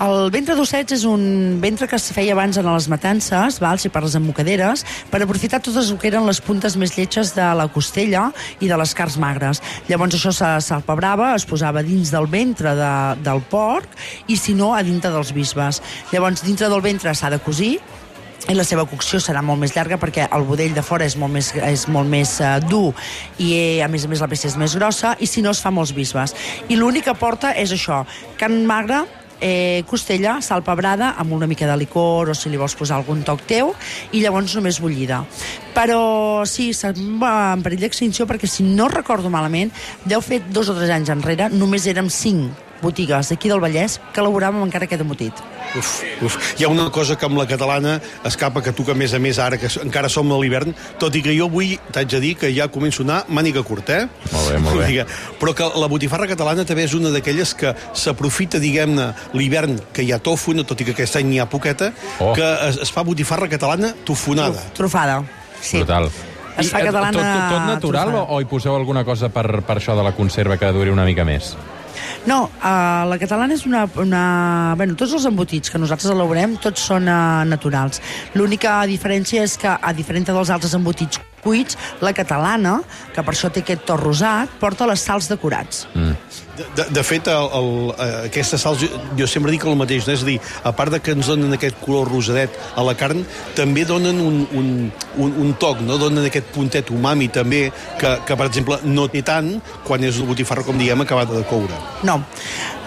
El 0.00 0.30
ventre 0.32 0.54
d'ossets 0.56 0.94
és 0.96 1.02
un 1.04 1.58
ventre 1.60 1.84
que 1.84 1.98
es 2.00 2.06
feia 2.16 2.32
abans 2.32 2.56
en 2.56 2.64
les 2.64 2.86
matances, 2.88 3.58
val, 3.60 3.76
si 3.76 3.90
parles 3.92 4.14
amb 4.16 4.30
mocaderes, 4.30 4.80
per 5.12 5.18
aprofitar 5.20 5.60
totes 5.60 5.90
el 5.92 5.98
que 6.00 6.08
eren 6.08 6.24
les 6.24 6.40
puntes 6.40 6.78
més 6.80 6.94
lletges 6.96 7.34
de 7.36 7.44
la 7.58 7.66
costella 7.68 8.30
i 8.64 8.70
de 8.70 8.78
les 8.80 8.94
carns 8.96 9.18
magres. 9.20 9.60
Llavors 9.90 10.16
això 10.16 10.32
se 10.32 10.54
s'alpebrava, 10.64 11.34
es 11.36 11.44
posava 11.44 11.84
dins 11.84 12.14
del 12.14 12.30
ventre 12.32 12.72
de, 12.80 12.94
del 13.20 13.44
porc 13.52 13.92
i 14.32 14.40
si 14.40 14.56
no 14.56 14.72
a 14.72 14.80
dintre 14.80 15.12
dels 15.12 15.34
bisbes. 15.36 15.82
Llavors 16.14 16.46
dintre 16.48 16.72
del 16.72 16.80
ventre 16.88 17.12
s'ha 17.12 17.34
de 17.36 17.42
cosir 17.44 17.74
i 18.48 18.56
la 18.56 18.64
seva 18.64 18.88
cocció 18.88 19.20
serà 19.20 19.44
molt 19.44 19.60
més 19.60 19.76
llarga 19.76 20.00
perquè 20.00 20.30
el 20.32 20.48
budell 20.48 20.72
de 20.72 20.80
fora 20.80 21.04
és 21.04 21.20
molt 21.20 21.36
més, 21.36 21.52
és 21.60 21.84
molt 21.92 22.08
més 22.08 22.38
uh, 22.40 22.56
dur 22.64 22.94
i 23.36 23.52
eh, 23.52 23.84
a 23.84 23.88
més 23.92 24.08
a 24.08 24.08
més 24.08 24.24
la 24.24 24.32
peça 24.32 24.48
és 24.48 24.56
més 24.56 24.80
grossa 24.80 25.12
i 25.20 25.28
si 25.28 25.44
no 25.44 25.52
es 25.52 25.60
fa 25.60 25.68
molts 25.68 25.92
bisbes. 25.92 26.32
I 26.72 26.80
l'únic 26.80 27.10
que 27.10 27.20
porta 27.20 27.52
és 27.52 27.76
això, 27.76 28.06
carn 28.40 28.64
magra, 28.64 29.04
eh, 29.40 29.82
costella, 29.88 30.38
sal 30.44 30.62
pebrada 30.62 31.14
amb 31.18 31.34
una 31.36 31.48
mica 31.50 31.66
de 31.66 31.76
licor 31.80 32.30
o 32.30 32.36
si 32.36 32.52
li 32.52 32.60
vols 32.60 32.76
posar 32.78 33.00
algun 33.00 33.24
toc 33.26 33.44
teu 33.48 33.74
i 34.12 34.22
llavors 34.22 34.54
només 34.56 34.80
bullida. 34.80 35.24
Però 35.74 36.44
sí, 36.46 36.70
se'n 36.76 37.18
va 37.20 37.52
en 37.56 37.64
perill 37.66 37.86
d'extinció 37.86 38.28
perquè 38.30 38.48
si 38.50 38.66
no 38.66 38.88
recordo 38.92 39.32
malament 39.32 39.72
deu 40.04 40.22
fer 40.24 40.42
dos 40.48 40.70
o 40.70 40.76
tres 40.78 40.92
anys 40.94 41.12
enrere 41.12 41.50
només 41.52 41.88
érem 41.90 42.10
cinc 42.12 42.69
botigues 42.82 43.28
d'aquí 43.30 43.48
del 43.50 43.60
Vallès 43.62 43.98
que 44.12 44.20
elaboràvem 44.22 44.62
encara 44.64 44.86
aquest 44.88 45.02
embotit. 45.04 45.32
Uf, 45.78 45.90
uf. 46.26 46.36
Hi 46.58 46.64
ha 46.66 46.68
una 46.72 46.88
cosa 46.90 47.16
que 47.16 47.26
amb 47.28 47.38
la 47.38 47.46
catalana 47.46 48.00
escapa 48.26 48.62
que 48.62 48.72
tu 48.72 48.84
que 48.84 48.92
a 48.92 48.98
més 48.98 49.14
a 49.14 49.20
més 49.22 49.38
ara 49.38 49.58
que 49.60 49.68
encara 49.84 50.08
som 50.10 50.30
a 50.32 50.38
l'hivern, 50.40 50.74
tot 50.98 51.14
i 51.14 51.22
que 51.22 51.34
jo 51.36 51.46
avui 51.46 51.76
t'haig 51.92 52.08
de 52.10 52.20
dir 52.20 52.32
que 52.40 52.50
ja 52.54 52.66
començo 52.72 53.02
a 53.02 53.06
anar 53.06 53.20
màniga 53.28 53.62
curta, 53.62 54.00
eh? 54.02 54.08
Molt 54.32 54.50
bé, 54.50 54.58
molt 54.64 54.80
bé. 54.82 55.06
Però 55.38 55.54
que 55.54 55.68
la 55.78 55.86
botifarra 55.92 56.26
catalana 56.26 56.64
també 56.66 56.84
és 56.88 56.94
una 56.98 57.12
d'aquelles 57.14 57.54
que 57.54 57.74
s'aprofita, 57.94 58.58
diguem-ne, 58.58 59.12
l'hivern 59.34 59.78
que 59.94 60.02
hi 60.02 60.10
ha 60.12 60.18
tofu, 60.18 60.54
no, 60.54 60.64
tot 60.66 60.80
i 60.80 60.88
que 60.88 60.96
aquest 60.96 61.20
any 61.20 61.28
n'hi 61.30 61.38
ha 61.40 61.46
poqueta, 61.50 61.92
Oh. 62.20 62.32
que 62.34 62.44
es, 62.68 62.76
es 62.82 62.90
fa 62.92 63.02
botifarra 63.06 63.48
catalana 63.48 63.94
tofunada. 64.04 64.60
Trufada. 64.74 65.22
Sí. 65.60 65.78
Brutal. 65.78 66.10
Es 66.58 66.68
fa 66.68 66.80
eh, 66.80 66.84
catalana 66.84 67.12
Tot, 67.12 67.22
tot, 67.22 67.50
tot 67.54 67.66
natural 67.68 68.14
o, 68.14 68.22
o 68.34 68.40
hi 68.42 68.46
poseu 68.50 68.74
alguna 68.76 69.04
cosa 69.06 69.30
per, 69.32 69.62
per 69.64 69.76
això 69.78 69.94
de 69.96 70.02
la 70.04 70.12
conserva 70.16 70.58
que 70.60 70.68
duri 70.74 70.90
una 70.92 71.04
mica 71.06 71.24
més? 71.24 71.54
No, 72.28 72.42
uh, 72.60 73.06
la 73.08 73.16
catalana 73.20 73.56
és 73.56 73.64
una, 73.68 73.86
una... 74.02 74.22
Bueno, 74.76 74.96
tots 74.98 75.14
els 75.16 75.24
embotits 75.30 75.72
que 75.72 75.80
nosaltres 75.80 76.12
elaborem, 76.12 76.58
tots 76.60 76.84
són 76.90 77.08
uh, 77.08 77.46
naturals. 77.48 78.02
L'única 78.36 78.76
diferència 78.90 79.46
és 79.46 79.56
que, 79.60 79.70
a 79.72 79.92
diferència 79.96 80.36
dels 80.36 80.52
altres 80.52 80.76
embotits 80.76 81.22
cuits, 81.40 81.78
la 82.04 82.12
catalana, 82.12 82.78
que 83.14 83.24
per 83.24 83.32
això 83.32 83.48
té 83.52 83.64
aquest 83.64 83.86
to 83.88 83.96
rosat, 83.96 84.52
porta 84.60 84.88
les 84.90 85.00
sals 85.00 85.30
decorats. 85.32 85.86
Mm. 85.94 86.12
De, 86.76 86.84
de, 86.90 87.02
fet, 87.06 87.28
el, 87.28 87.48
el, 87.56 87.70
eh, 87.94 88.08
aquestes 88.28 88.62
sals, 88.62 88.82
jo, 88.82 89.00
jo 89.18 89.28
sempre 89.30 89.52
dic 89.54 89.64
el 89.68 89.78
mateix, 89.80 90.06
no? 90.06 90.14
és 90.16 90.24
a 90.24 90.28
dir, 90.28 90.38
a 90.66 90.72
part 90.76 90.92
de 90.94 91.00
que 91.02 91.14
ens 91.16 91.30
donen 91.30 91.56
aquest 91.56 91.78
color 91.82 92.10
rosadet 92.10 92.56
a 92.76 92.84
la 92.86 92.94
carn, 92.98 93.22
també 93.58 93.86
donen 93.88 94.20
un, 94.20 94.40
un, 94.56 94.70
un, 95.22 95.36
un 95.44 95.54
toc, 95.60 95.80
no? 95.86 95.98
donen 96.00 96.26
aquest 96.28 96.50
puntet 96.54 96.92
umami 96.94 97.30
també, 97.32 97.66
que, 98.00 98.14
que 98.26 98.36
per 98.36 98.48
exemple 98.50 98.80
no 98.84 99.06
té 99.12 99.24
tant 99.26 99.52
quan 99.86 100.04
és 100.04 100.20
una 100.20 100.32
botifarra, 100.32 100.66
com 100.66 100.78
diem, 100.80 101.04
acabada 101.04 101.38
de 101.38 101.46
coure. 101.48 101.80
No, 102.06 102.20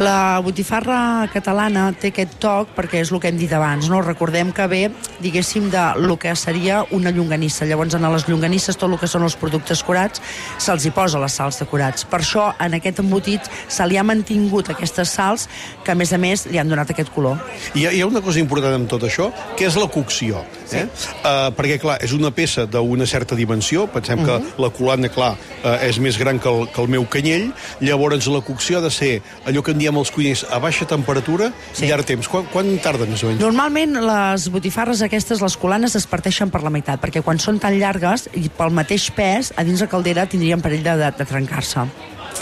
la 0.03 0.39
botifarra 0.43 1.27
catalana 1.33 1.89
té 1.97 2.13
aquest 2.13 2.37
toc 2.41 2.71
perquè 2.77 3.03
és 3.03 3.11
el 3.13 3.21
que 3.21 3.29
hem 3.29 3.37
dit 3.37 3.51
abans, 3.53 3.89
no? 3.91 4.01
Recordem 4.05 4.53
que 4.55 4.65
ve, 4.69 4.83
diguéssim, 5.21 5.69
de 5.73 5.83
lo 6.01 6.17
que 6.17 6.35
seria 6.35 6.83
una 6.91 7.11
llonganissa. 7.13 7.67
Llavors, 7.69 7.93
en 7.97 8.07
les 8.13 8.27
llonganisses, 8.29 8.77
tot 8.77 8.91
el 8.91 8.97
que 9.01 9.09
són 9.09 9.25
els 9.27 9.37
productes 9.39 9.83
curats, 9.85 10.21
se'ls 10.57 10.87
hi 10.87 10.93
posa 10.95 11.21
les 11.21 11.37
sals 11.37 11.61
de 11.61 11.67
curats. 11.69 12.07
Per 12.09 12.21
això, 12.21 12.49
en 12.61 12.77
aquest 12.79 13.03
embotit 13.03 13.49
se 13.67 13.87
li 13.87 13.97
ha 13.97 14.03
mantingut 14.03 14.69
aquestes 14.73 15.13
sals 15.13 15.47
que, 15.83 15.91
a 15.91 15.95
més 15.95 16.13
a 16.13 16.19
més, 16.21 16.45
li 16.51 16.59
han 16.61 16.69
donat 16.69 16.89
aquest 16.93 17.11
color. 17.13 17.39
Hi 17.73 17.87
ha, 17.87 17.93
hi 17.93 18.01
ha 18.01 18.09
una 18.09 18.21
cosa 18.21 18.41
important 18.41 18.75
amb 18.75 18.89
tot 18.89 19.03
això, 19.07 19.29
que 19.57 19.67
és 19.67 19.77
la 19.79 19.87
cocció. 19.91 20.43
Sí. 20.65 20.81
Eh? 20.81 20.85
Uh, 21.23 21.49
perquè, 21.55 21.79
clar, 21.81 21.99
és 22.03 22.13
una 22.15 22.31
peça 22.33 22.65
d'una 22.69 23.07
certa 23.09 23.35
dimensió, 23.35 23.87
pensem 23.87 24.19
uh 24.19 24.25
-huh. 24.25 24.41
que 24.41 24.61
la 24.61 24.69
colana, 24.69 25.09
clar, 25.09 25.33
uh, 25.63 25.77
és 25.83 25.99
més 25.99 26.17
gran 26.17 26.39
que 26.39 26.49
el, 26.49 26.67
que 26.71 26.81
el 26.81 26.87
meu 26.87 27.05
canyell, 27.09 27.51
llavors 27.79 28.27
la 28.27 28.41
cocció 28.41 28.77
ha 28.77 28.81
de 28.81 28.91
ser 28.91 29.21
allò 29.45 29.61
que 29.63 29.71
en 29.71 29.77
diem 29.77 29.97
els 29.97 30.11
cuiners 30.11 30.45
a 30.49 30.59
baixa 30.59 30.85
temperatura 30.85 31.51
sí. 31.73 31.85
i 31.85 31.89
llarg 31.89 32.05
temps. 32.05 32.27
Quan, 32.27 32.45
quan 32.51 32.77
tarda 32.79 33.05
més 33.05 33.23
o 33.23 33.27
menys? 33.27 33.41
Normalment 33.41 33.93
les 33.93 34.49
botifarres 34.49 35.01
aquestes, 35.01 35.41
les 35.41 35.57
colanes, 35.57 35.95
es 35.95 36.07
parteixen 36.07 36.49
per 36.49 36.63
la 36.63 36.69
meitat, 36.73 37.01
perquè 37.01 37.21
quan 37.21 37.39
són 37.39 37.59
tan 37.59 37.77
llargues 37.79 38.29
i 38.33 38.49
pel 38.49 38.71
mateix 38.71 39.09
pes, 39.11 39.53
a 39.55 39.63
dins 39.63 39.81
la 39.81 39.87
caldera 39.91 40.25
tindrien 40.29 40.61
perill 40.61 40.83
de, 40.83 40.97
de, 40.97 41.11
de 41.17 41.25
trencar-se. 41.25 41.87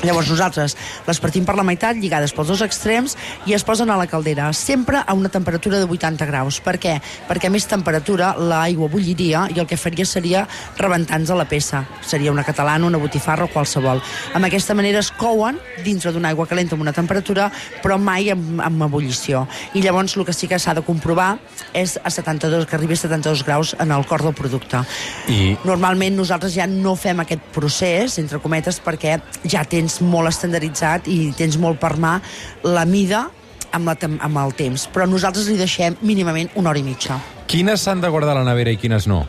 Llavors 0.02 0.32
nosaltres 0.32 0.74
les 1.06 1.20
partim 1.22 1.46
per 1.46 1.54
la 1.58 1.66
meitat, 1.68 2.00
lligades 2.00 2.34
pels 2.34 2.50
dos 2.50 2.64
extrems, 2.66 3.14
i 3.46 3.54
es 3.54 3.66
posen 3.68 3.92
a 3.94 3.98
la 4.00 4.08
caldera, 4.10 4.48
sempre 4.54 5.04
a 5.06 5.14
una 5.14 5.30
temperatura 5.30 5.78
de 5.78 5.86
80 5.86 6.26
graus. 6.26 6.58
Per 6.64 6.78
què? 6.82 6.96
Perquè 7.28 7.52
a 7.52 7.54
més 7.54 7.68
temperatura 7.70 8.32
l'aigua 8.40 8.90
bulliria 8.90 9.46
i 9.54 9.60
el 9.62 9.68
que 9.70 9.78
faria 9.78 10.06
seria 10.08 10.48
rebentar-nos 10.80 11.30
a 11.30 11.38
la 11.38 11.46
peça. 11.46 11.84
Seria 12.02 12.34
una 12.34 12.46
catalana, 12.48 12.88
una 12.88 13.02
botifarra 13.02 13.46
o 13.46 13.52
qualsevol. 13.54 14.02
Amb 14.34 14.50
aquesta 14.50 14.74
manera 14.78 15.04
es 15.04 15.12
couen 15.12 15.60
dintre 15.86 16.12
d'una 16.16 16.32
aigua 16.32 16.48
calenta 16.50 16.76
amb 16.76 16.86
una 16.86 16.96
temperatura, 16.96 17.52
però 17.84 18.00
mai 18.02 18.32
amb, 18.34 18.62
amb 18.64 18.88
ebullició. 18.88 19.46
I 19.78 19.86
llavors 19.86 20.18
el 20.18 20.26
que 20.26 20.34
sí 20.34 20.50
que 20.50 20.60
s'ha 20.60 20.74
de 20.78 20.86
comprovar 20.86 21.36
és 21.78 21.98
a 22.02 22.10
72, 22.10 22.66
que 22.66 22.78
arribi 22.78 22.98
a 22.98 23.04
72 23.04 23.46
graus 23.46 23.76
en 23.80 23.94
el 23.94 24.06
cor 24.10 24.26
del 24.26 24.34
producte. 24.38 24.82
I... 25.30 25.56
Normalment 25.66 26.18
nosaltres 26.18 26.56
ja 26.56 26.66
no 26.68 26.96
fem 27.00 27.22
aquest 27.22 27.44
procés, 27.54 28.18
entre 28.22 28.42
cometes, 28.42 28.82
perquè 28.84 29.20
ja 29.46 29.64
tens 29.68 29.81
tens 29.82 30.00
molt 30.06 30.30
estandarditzat 30.30 31.10
i 31.10 31.32
tens 31.38 31.58
molt 31.62 31.82
per 31.82 31.96
mà 32.02 32.18
la 32.68 32.86
mida 32.86 33.26
amb, 33.74 33.90
la, 33.90 33.98
amb 33.98 34.42
el 34.46 34.56
temps. 34.58 34.88
Però 34.94 35.08
nosaltres 35.10 35.50
li 35.50 35.58
deixem 35.60 35.98
mínimament 36.06 36.52
una 36.60 36.72
hora 36.72 36.82
i 36.82 36.86
mitja. 36.86 37.20
Quines 37.52 37.84
s'han 37.84 38.04
de 38.04 38.12
guardar 38.12 38.36
a 38.36 38.42
la 38.42 38.48
nevera 38.48 38.74
i 38.74 38.80
quines 38.80 39.10
no? 39.10 39.26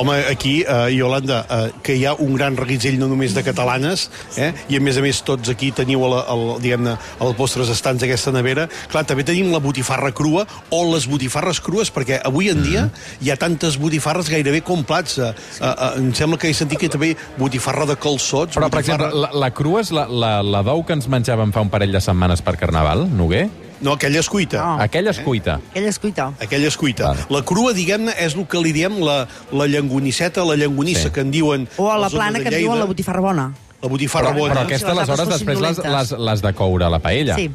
Home, 0.00 0.14
aquí, 0.30 0.62
uh, 0.64 0.88
Iolanda, 0.92 1.42
uh, 1.44 1.80
que 1.84 1.94
hi 1.98 2.04
ha 2.06 2.14
un 2.14 2.34
gran 2.36 2.56
reguitzell 2.56 2.98
no 3.00 3.08
només 3.10 3.34
de 3.36 3.44
catalanes, 3.44 4.08
eh? 4.40 4.50
i 4.72 4.78
a 4.78 4.82
més 4.82 4.96
a 4.98 5.04
més 5.04 5.20
tots 5.26 5.52
aquí 5.52 5.70
teniu 5.76 6.04
el, 6.08 6.16
el, 6.32 6.44
diguem-ne 6.64 6.96
els 7.22 7.36
vostres 7.38 7.70
estants 7.72 8.00
d'aquesta 8.02 8.32
nevera. 8.34 8.68
Clar, 8.92 9.04
també 9.08 9.26
tenim 9.28 9.52
la 9.52 9.60
botifarra 9.62 10.12
crua 10.16 10.46
o 10.72 10.82
les 10.92 11.06
botifarres 11.10 11.60
crues, 11.62 11.92
perquè 11.92 12.22
avui 12.24 12.50
en 12.52 12.62
dia 12.64 12.86
mm. 12.88 13.24
hi 13.26 13.32
ha 13.32 13.38
tantes 13.40 13.78
botifarres 13.80 14.30
gairebé 14.32 14.62
com 14.66 14.84
plats. 14.86 15.18
Uh, 15.20 15.32
uh, 15.60 15.72
uh, 15.72 15.90
em 16.00 16.12
sembla 16.16 16.40
que 16.40 16.50
he 16.50 16.56
sentit 16.56 16.80
que 16.80 16.92
també 16.92 17.12
botifarra 17.38 17.86
de 17.88 17.98
calçots... 18.00 18.56
Però, 18.56 18.70
botifarra... 18.72 18.72
per 18.72 18.84
exemple, 18.84 19.26
la, 19.26 19.32
la 19.44 19.52
crua 19.54 19.84
és 19.84 19.92
la, 19.94 20.08
la, 20.08 20.38
la 20.42 20.64
d'ou 20.66 20.86
que 20.88 20.96
ens 20.96 21.10
menjàvem 21.12 21.52
fa 21.54 21.64
un 21.64 21.72
parell 21.72 21.92
de 21.94 22.02
setmanes 22.02 22.42
per 22.44 22.56
Carnaval, 22.60 23.06
Noguer? 23.12 23.46
No, 23.82 23.94
aquella 23.94 24.20
es 24.20 24.28
cuita. 24.30 24.62
No. 24.62 24.80
Aquella 24.80 25.10
es 25.10 25.18
cuita. 25.20 25.58
Eh? 25.58 25.70
Aquella 25.70 25.88
es 25.88 25.98
cuita. 25.98 26.32
Aquella 26.40 26.68
es 26.68 26.76
cuita. 26.76 27.08
Vale. 27.08 27.26
La 27.34 27.42
crua, 27.42 27.72
diguem-ne, 27.74 28.14
és 28.22 28.36
el 28.38 28.46
que 28.46 28.62
li 28.62 28.70
diem 28.72 29.00
la, 29.02 29.24
la 29.50 29.66
llangonisseta, 29.66 30.44
la 30.46 30.54
llangonissa, 30.56 31.08
sí. 31.08 31.14
que 31.16 31.26
en 31.26 31.34
diuen... 31.34 31.66
O 31.76 31.90
a 31.90 31.98
la 31.98 32.08
plana 32.10 32.40
que 32.40 32.54
en 32.54 32.60
diuen 32.62 32.78
la 32.78 32.86
botifarra 32.86 33.20
bona. 33.20 33.50
La 33.82 33.90
botifarra 33.90 34.30
però, 34.30 34.46
bona. 34.46 34.54
Però 34.54 34.64
aquesta, 34.68 34.94
aleshores, 34.94 35.28
després 35.34 35.60
les, 35.60 35.82
les, 35.82 36.14
les 36.30 36.46
de 36.46 36.54
coure 36.54 36.86
a 36.86 36.92
la 36.94 37.02
paella. 37.02 37.34
Sí. 37.34 37.50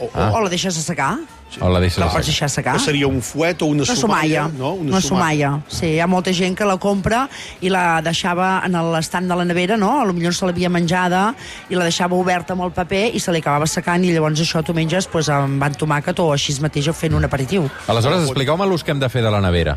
O, 0.00 0.08
ah. 0.14 0.32
o 0.34 0.40
la 0.40 0.50
deixes 0.50 0.76
assecar. 0.78 1.16
Sí. 1.52 1.60
O 1.60 1.68
la 1.68 1.82
deixes 1.82 2.00
la 2.00 2.08
pots 2.08 2.26
deixar 2.26 2.48
secar. 2.48 2.78
O 2.78 2.80
seria 2.80 3.06
un 3.08 3.20
fuet 3.20 3.60
o 3.60 3.68
una, 3.68 3.84
una 3.84 3.96
sumaia. 3.96 4.46
No? 4.56 4.72
Una, 4.80 4.94
una 4.94 5.00
sumaia. 5.04 5.50
Sí, 5.68 5.90
hi 5.96 6.00
ha 6.00 6.08
molta 6.08 6.32
gent 6.32 6.56
que 6.56 6.64
la 6.64 6.78
compra 6.80 7.26
i 7.60 7.68
la 7.72 8.00
deixava 8.04 8.54
en 8.64 8.78
l'estant 8.94 9.28
de 9.28 9.36
la 9.36 9.44
nevera, 9.44 9.76
no? 9.76 9.92
A 10.00 10.06
lo 10.08 10.16
millor 10.16 10.32
se 10.34 10.48
l'havia 10.48 10.72
menjada 10.72 11.26
i 11.68 11.76
la 11.76 11.84
deixava 11.84 12.16
oberta 12.16 12.56
amb 12.56 12.64
el 12.64 12.72
paper 12.72 13.04
i 13.12 13.20
se 13.20 13.34
li 13.36 13.44
acabava 13.44 13.68
secant 13.68 14.04
i 14.04 14.14
llavors 14.14 14.40
això 14.40 14.64
tu 14.64 14.72
menges 14.76 15.10
pues, 15.12 15.28
amb 15.28 15.60
van 15.60 15.76
tomàquet 15.76 16.24
o 16.24 16.30
així 16.32 16.56
mateix 16.64 16.88
fent 16.96 17.20
un 17.20 17.28
aperitiu. 17.28 17.68
Aleshores, 17.86 18.24
expliqueu-me 18.24 18.68
l'ús 18.68 18.84
que 18.84 18.96
hem 18.96 19.02
de 19.02 19.12
fer 19.12 19.24
de 19.24 19.32
la 19.32 19.44
nevera. 19.44 19.76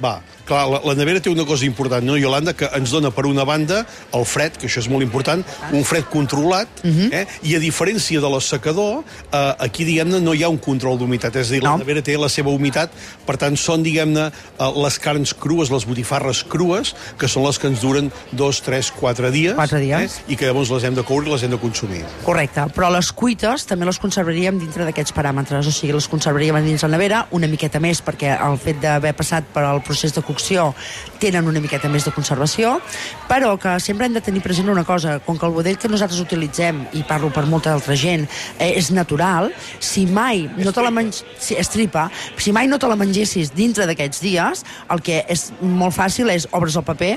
Va, 0.00 0.20
clar, 0.50 0.66
la, 0.70 0.80
la 0.84 0.96
nevera 0.98 1.22
té 1.22 1.30
una 1.30 1.46
cosa 1.48 1.66
important, 1.68 2.04
no, 2.06 2.16
Yolanda, 2.18 2.54
que 2.56 2.68
ens 2.76 2.92
dona 2.94 3.12
per 3.14 3.26
una 3.28 3.44
banda 3.48 3.84
el 4.16 4.26
fred, 4.26 4.58
que 4.58 4.68
això 4.68 4.82
és 4.82 4.88
molt 4.90 5.06
important, 5.06 5.44
un 5.76 5.86
fred 5.86 6.08
controlat, 6.10 6.68
uh 6.82 6.88
mhm. 6.88 7.08
-huh. 7.10 7.14
eh? 7.22 7.26
i 7.42 7.56
a 7.56 7.60
diferència 7.60 8.20
de 8.20 8.28
l'assecador, 8.28 9.04
eh, 9.32 9.54
aquí, 9.58 9.84
diguem-ne, 9.84 10.20
no 10.20 10.34
hi 10.34 10.42
ha 10.42 10.48
un 10.48 10.58
control 10.58 10.98
d'humitat, 10.98 11.36
és 11.36 11.48
a 11.48 11.52
dir, 11.52 11.62
no. 11.62 11.72
la 11.72 11.78
nevera 11.78 12.02
té 12.02 12.16
la 12.18 12.28
seva 12.28 12.50
humitat, 12.50 12.90
per 13.26 13.36
tant, 13.36 13.56
són, 13.56 13.82
diguem-ne, 13.82 14.26
eh, 14.58 14.82
les 14.82 14.98
carns 14.98 15.34
crues, 15.34 15.70
les 15.70 15.86
botifarres 15.86 16.44
crues, 16.44 16.94
que 17.18 17.28
són 17.28 17.44
les 17.46 17.58
que 17.58 17.68
ens 17.68 17.80
duren 17.80 18.12
dos, 18.32 18.60
tres, 18.62 18.90
quatre 18.90 19.30
dies, 19.30 19.54
quatre 19.54 19.80
dies. 19.80 20.18
Eh? 20.18 20.32
i 20.32 20.36
que 20.36 20.46
llavors 20.46 20.70
les 20.70 20.84
hem 20.84 20.94
de 20.94 21.02
coure 21.02 21.26
i 21.26 21.30
les 21.30 21.42
hem 21.42 21.50
de 21.50 21.58
consumir. 21.58 22.04
Correcte, 22.24 22.66
però 22.74 22.90
les 22.90 23.12
cuites 23.12 23.66
també 23.66 23.86
les 23.86 23.98
conservaríem 23.98 24.58
dintre 24.58 24.84
d'aquests 24.84 25.12
paràmetres, 25.12 25.66
o 25.66 25.70
sigui, 25.70 25.92
les 25.92 26.08
conservaríem 26.08 26.64
dins 26.64 26.82
la 26.82 26.88
nevera 26.88 27.26
una 27.30 27.46
miqueta 27.46 27.80
més, 27.80 28.02
perquè 28.02 28.36
el 28.48 28.58
fet 28.58 28.80
d'haver 28.80 29.14
passat 29.14 29.44
per 29.54 29.64
al 29.64 29.82
procés 29.82 30.12
de 30.14 30.22
cocció 30.22 30.39
tenen 31.20 31.46
una 31.48 31.60
miqueta 31.60 31.90
més 31.92 32.06
de 32.06 32.12
conservació, 32.16 32.78
però 33.28 33.52
que 33.60 33.76
sempre 33.82 34.08
hem 34.08 34.16
de 34.16 34.22
tenir 34.24 34.42
present 34.44 34.70
una 34.72 34.84
cosa, 34.88 35.18
com 35.26 35.38
que 35.38 35.46
el 35.46 35.54
budell 35.56 35.78
que 35.78 35.90
nosaltres 35.92 36.22
utilitzem, 36.22 36.86
i 36.96 37.04
parlo 37.06 37.30
per 37.34 37.44
molta 37.50 37.74
altra 37.74 37.96
gent, 37.98 38.26
eh, 38.58 38.72
és 38.72 38.90
natural, 38.96 39.50
si 39.78 40.06
mai 40.06 40.46
no 40.56 40.72
te 40.72 40.84
la 40.84 40.90
menys... 40.94 41.22
Si, 41.40 41.56
estripa, 41.60 42.08
si 42.40 42.52
mai 42.56 42.68
no 42.68 42.78
te 42.80 42.88
la 42.88 42.96
mengessis 42.96 43.52
dintre 43.56 43.86
d'aquests 43.88 44.24
dies, 44.24 44.64
el 44.90 45.04
que 45.04 45.22
és 45.28 45.50
molt 45.60 45.96
fàcil 45.96 46.32
és 46.32 46.48
obres 46.56 46.76
el 46.80 46.86
paper, 46.86 47.14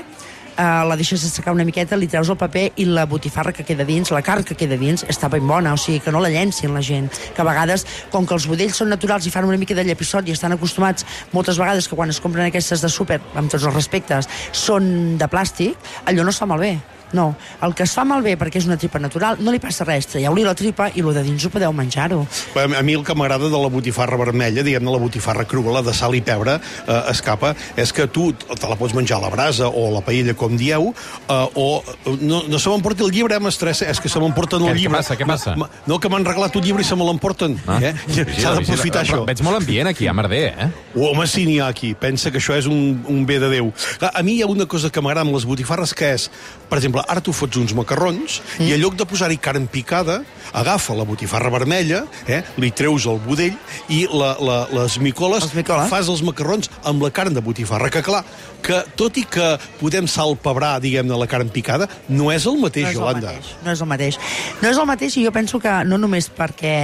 eh, 0.56 0.84
la 0.88 0.96
deixes 0.96 1.24
assecar 1.24 1.54
una 1.54 1.66
miqueta, 1.66 1.96
li 1.96 2.08
treus 2.10 2.30
el 2.32 2.38
paper 2.40 2.64
i 2.80 2.86
la 2.88 3.06
botifarra 3.10 3.52
que 3.52 3.66
queda 3.66 3.86
dins, 3.88 4.12
la 4.14 4.22
carn 4.22 4.46
que 4.46 4.56
queda 4.58 4.78
dins, 4.80 5.04
està 5.10 5.30
ben 5.32 5.46
bona, 5.46 5.74
o 5.74 5.80
sigui 5.80 6.00
que 6.04 6.14
no 6.14 6.22
la 6.24 6.32
llencin 6.32 6.74
la 6.74 6.82
gent, 6.84 7.10
que 7.34 7.42
a 7.42 7.48
vegades, 7.48 7.86
com 8.12 8.26
que 8.26 8.36
els 8.36 8.48
budells 8.50 8.80
són 8.80 8.92
naturals 8.92 9.26
i 9.26 9.34
fan 9.34 9.48
una 9.48 9.60
mica 9.60 9.76
de 9.76 9.84
llepisot 9.84 10.28
i 10.28 10.34
estan 10.36 10.56
acostumats 10.56 11.06
moltes 11.32 11.60
vegades 11.60 11.88
que 11.88 11.98
quan 11.98 12.10
es 12.10 12.20
compren 12.22 12.48
aquestes 12.48 12.84
de 12.84 12.90
súper, 12.90 13.20
amb 13.34 13.50
tots 13.50 13.64
els 13.64 13.74
respectes, 13.74 14.30
són 14.52 15.16
de 15.18 15.30
plàstic, 15.30 15.94
allò 16.06 16.24
no 16.24 16.34
es 16.34 16.40
fa 16.42 16.50
malbé. 16.50 16.76
No, 17.14 17.36
el 17.62 17.74
que 17.78 17.84
es 17.86 17.94
fa 17.94 18.04
malbé 18.08 18.34
perquè 18.40 18.58
és 18.58 18.66
una 18.66 18.76
tripa 18.80 18.98
natural, 18.98 19.38
no 19.44 19.54
li 19.54 19.60
passa 19.62 19.86
res, 19.86 20.08
traieu-li 20.10 20.44
la 20.44 20.54
tripa 20.58 20.88
i 20.90 21.02
el 21.04 21.12
de 21.14 21.22
dins 21.26 21.46
ho 21.46 21.50
podeu 21.54 21.72
menjar-ho. 21.76 22.24
A 22.58 22.82
mi 22.82 22.96
el 22.98 23.04
que 23.06 23.14
m'agrada 23.14 23.48
de 23.50 23.60
la 23.60 23.70
botifarra 23.70 24.18
vermella, 24.18 24.64
diguem-ne 24.66 24.90
la 24.90 25.00
botifarra 25.00 25.46
crua, 25.48 25.76
la 25.78 25.84
de 25.86 25.94
sal 25.94 26.16
i 26.18 26.22
pebre, 26.26 26.58
eh, 26.58 27.00
escapa, 27.12 27.54
és 27.76 27.92
que 27.94 28.08
tu 28.10 28.32
te 28.34 28.70
la 28.70 28.76
pots 28.80 28.96
menjar 28.98 29.20
a 29.20 29.26
la 29.26 29.30
brasa 29.30 29.68
o 29.68 29.86
a 29.88 29.92
la 29.94 30.02
paella, 30.04 30.34
com 30.34 30.56
dieu, 30.58 30.90
eh, 31.28 31.48
o 31.54 31.82
no, 32.20 32.42
no 32.48 32.58
se 32.58 32.72
m'emporti 32.72 33.06
el 33.06 33.14
llibre, 33.14 33.38
eh, 33.38 33.44
m'estressa, 33.44 33.86
és 33.90 34.00
que 34.02 34.10
se 34.10 34.22
m'emporten 34.22 34.66
el 34.66 34.74
llibre. 34.74 34.98
Què 34.98 35.02
passa, 35.04 35.18
què 35.20 35.28
passa? 35.28 35.54
No, 35.86 36.00
que 36.00 36.10
m'han 36.10 36.26
regalat 36.26 36.56
un 36.58 36.66
llibre 36.66 36.82
i 36.82 36.88
se 36.88 36.98
me 36.98 37.06
l'emporten. 37.06 37.56
Ah. 37.66 37.78
Eh? 37.78 37.94
S'ha 38.40 38.56
d'aprofitar 38.58 39.04
això. 39.04 39.22
Veig 39.28 39.44
molt 39.46 39.60
ambient 39.62 39.90
aquí, 39.90 40.08
a 40.10 40.16
Merder, 40.16 40.44
eh? 40.50 40.68
Oh, 40.96 41.12
home, 41.12 41.28
sí 41.30 41.46
n'hi 41.46 41.60
ha 41.62 41.70
aquí. 41.70 41.94
Pensa 41.94 42.32
que 42.34 42.42
això 42.42 42.58
és 42.58 42.66
un, 42.70 43.04
un 43.10 43.24
bé 43.28 43.38
de 43.42 43.52
Déu. 43.52 43.70
A 44.10 44.22
mi 44.26 44.38
hi 44.38 44.42
ha 44.42 44.50
una 44.50 44.66
cosa 44.66 44.90
que 44.90 45.02
m'agrada 45.04 45.26
amb 45.26 45.36
les 45.36 45.46
botifarres, 45.46 45.94
que 45.94 46.14
és, 46.16 46.28
per 46.70 46.80
exemple, 46.80 47.03
ara 47.08 47.22
tu 47.24 47.34
fots 47.36 47.58
uns 47.60 47.74
macarrons 47.76 48.40
mm. 48.40 48.68
i 48.68 48.74
en 48.76 48.82
lloc 48.82 48.96
de 48.98 49.06
posar-hi 49.08 49.38
carn 49.42 49.68
picada, 49.70 50.20
agafa 50.52 50.96
la 50.96 51.06
botifarra 51.08 51.52
vermella, 51.52 52.04
eh, 52.26 52.42
li 52.60 52.70
treus 52.76 53.08
el 53.10 53.20
budell 53.24 53.56
i 53.92 54.04
la, 54.12 54.34
la, 54.40 54.58
les 54.72 54.98
micoles, 55.02 55.46
els 55.48 55.56
micoles, 55.56 55.90
fas 55.92 56.10
els 56.12 56.24
macarrons 56.26 56.70
amb 56.84 57.04
la 57.04 57.12
carn 57.14 57.34
de 57.34 57.44
botifarra, 57.44 57.90
que 57.92 58.04
clar, 58.04 58.24
que 58.64 58.80
tot 58.96 59.18
i 59.20 59.26
que 59.28 59.54
podem 59.80 60.08
salpebrar, 60.08 60.78
diguem-ne, 60.82 61.16
la 61.20 61.28
carn 61.30 61.50
picada, 61.52 61.88
no 62.08 62.30
és 62.32 62.46
el 62.48 62.56
mateix, 62.62 62.88
no 62.88 62.94
és 62.94 62.98
Jolanda. 62.98 63.34
El 63.34 63.40
mateix, 63.40 63.52
no 63.64 63.74
és 63.74 63.82
el 63.84 63.90
mateix. 63.90 64.20
No 64.62 64.70
és 64.70 64.80
el 64.80 64.88
mateix 64.88 65.18
i 65.20 65.24
jo 65.26 65.34
penso 65.34 65.60
que 65.60 65.74
no 65.88 66.00
només 66.00 66.30
perquè... 66.32 66.74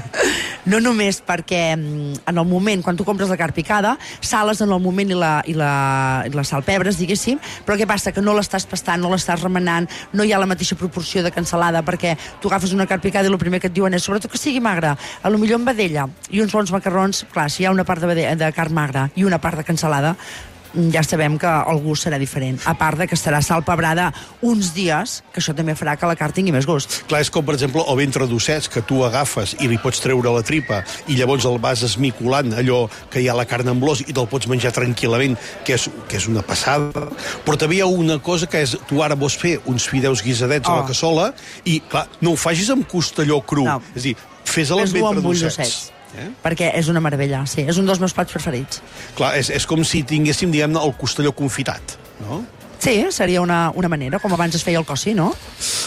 no 0.70 0.80
només 0.82 1.20
perquè 1.24 1.76
mm, 1.76 2.24
en 2.28 2.40
el 2.40 2.46
moment, 2.46 2.82
quan 2.84 2.98
tu 2.98 3.06
compres 3.06 3.30
la 3.30 3.38
carn 3.40 3.54
picada, 3.56 3.94
sales 4.20 4.60
en 4.60 4.72
el 4.72 4.82
moment 4.82 5.10
i 5.10 5.16
la, 5.16 5.32
i 5.46 5.54
la, 5.56 5.72
i 6.26 6.34
la 6.34 6.44
salpebres, 6.46 6.98
diguéssim, 7.00 7.38
però 7.66 7.78
què 7.78 7.86
passa? 7.88 8.12
Que 8.12 8.24
no 8.24 8.34
l'estàs 8.36 8.66
pastant, 8.68 9.00
no 9.00 9.08
l'estàs 9.12 9.19
remenant, 9.40 9.88
no 10.12 10.24
hi 10.24 10.32
ha 10.32 10.40
la 10.40 10.48
mateixa 10.50 10.76
proporció 10.76 11.22
de 11.22 11.32
cansalada, 11.34 11.82
perquè 11.86 12.16
tu 12.40 12.48
agafes 12.48 12.72
una 12.76 12.86
carn 12.86 13.02
picada 13.04 13.28
i 13.28 13.32
el 13.32 13.38
primer 13.38 13.60
que 13.60 13.68
et 13.70 13.76
diuen 13.76 13.94
és, 13.94 14.04
sobretot 14.04 14.32
que 14.32 14.40
sigui 14.40 14.60
magra, 14.60 14.96
a 14.96 15.30
lo 15.30 15.38
millor 15.38 15.60
amb 15.60 15.72
vedella 15.72 16.08
i 16.30 16.40
uns 16.40 16.52
bons 16.52 16.72
macarrons, 16.72 17.24
clar, 17.32 17.50
si 17.50 17.62
hi 17.62 17.66
ha 17.66 17.74
una 17.74 17.84
part 17.84 18.00
de, 18.00 18.10
vedella, 18.10 18.36
de 18.36 18.52
carn 18.56 18.74
magra 18.74 19.08
i 19.16 19.24
una 19.24 19.40
part 19.42 19.60
de 19.60 19.66
cansalada, 19.66 20.16
ja 20.92 21.02
sabem 21.06 21.36
que 21.40 21.50
el 21.50 21.80
gust 21.82 22.06
serà 22.06 22.18
diferent. 22.20 22.60
A 22.68 22.74
part 22.78 22.98
de 23.00 23.06
que 23.10 23.16
estarà 23.18 23.40
salpebrada 23.42 24.10
uns 24.46 24.72
dies, 24.76 25.20
que 25.32 25.40
això 25.42 25.54
també 25.56 25.74
farà 25.78 25.96
que 25.98 26.08
la 26.08 26.16
carn 26.18 26.36
tingui 26.36 26.54
més 26.54 26.68
gust. 26.68 27.00
Clar, 27.10 27.22
és 27.24 27.30
com, 27.32 27.44
per 27.46 27.56
exemple, 27.56 27.84
el 27.86 27.98
ventre 28.00 28.28
d'ossets, 28.30 28.70
que 28.70 28.82
tu 28.86 29.02
agafes 29.06 29.56
i 29.60 29.68
li 29.70 29.78
pots 29.82 30.02
treure 30.02 30.34
la 30.34 30.44
tripa 30.46 30.82
i 31.08 31.18
llavors 31.18 31.46
el 31.48 31.58
vas 31.62 31.84
esmiculant, 31.86 32.54
allò 32.56 32.84
que 33.10 33.22
hi 33.22 33.28
ha 33.30 33.36
la 33.36 33.46
carn 33.50 33.72
amb 33.74 33.84
l'os 33.84 34.04
i 34.06 34.12
te'l 34.12 34.28
pots 34.30 34.50
menjar 34.50 34.74
tranquil·lament, 34.76 35.36
que 35.66 35.76
és, 35.78 35.88
que 36.08 36.20
és 36.20 36.28
una 36.30 36.44
passada. 36.46 37.06
Però 37.46 37.58
també 37.60 37.80
hi 37.80 37.84
ha 37.84 37.90
una 37.90 38.20
cosa 38.22 38.48
que 38.50 38.64
és, 38.64 38.76
tu 38.88 39.02
ara 39.04 39.18
vols 39.18 39.38
fer 39.40 39.58
uns 39.70 39.88
fideus 39.90 40.24
guisadets 40.26 40.68
oh. 40.68 40.74
a 40.74 40.82
la 40.82 40.90
cassola 40.90 41.30
i, 41.64 41.80
clar, 41.90 42.06
no 42.20 42.34
ho 42.34 42.40
facis 42.40 42.70
amb 42.74 42.86
costelló 42.90 43.40
cru. 43.42 43.66
No. 43.68 43.80
És 43.94 44.04
a 44.04 44.10
dir, 44.10 44.18
fes-la 44.50 44.84
amb 44.86 45.00
ventre 45.00 45.24
d'ossets 45.24 45.90
Eh? 46.18 46.28
perquè 46.42 46.72
és 46.74 46.88
una 46.90 47.02
meravella, 47.02 47.44
sí. 47.46 47.62
És 47.68 47.78
un 47.78 47.86
dels 47.86 48.00
meus 48.02 48.14
plats 48.16 48.32
preferits. 48.34 48.80
Clar, 49.18 49.34
és, 49.38 49.50
és 49.54 49.66
com 49.68 49.84
si 49.86 50.02
tinguéssim, 50.06 50.50
diguem-ne, 50.50 50.80
el 50.82 50.96
costelló 50.98 51.32
confitat, 51.36 51.96
no? 52.24 52.42
Sí, 52.80 53.04
seria 53.10 53.42
una, 53.42 53.70
una 53.76 53.90
manera, 53.92 54.18
com 54.18 54.32
abans 54.32 54.54
es 54.56 54.62
feia 54.64 54.78
el 54.80 54.86
cossi, 54.88 55.12
no? 55.12 55.34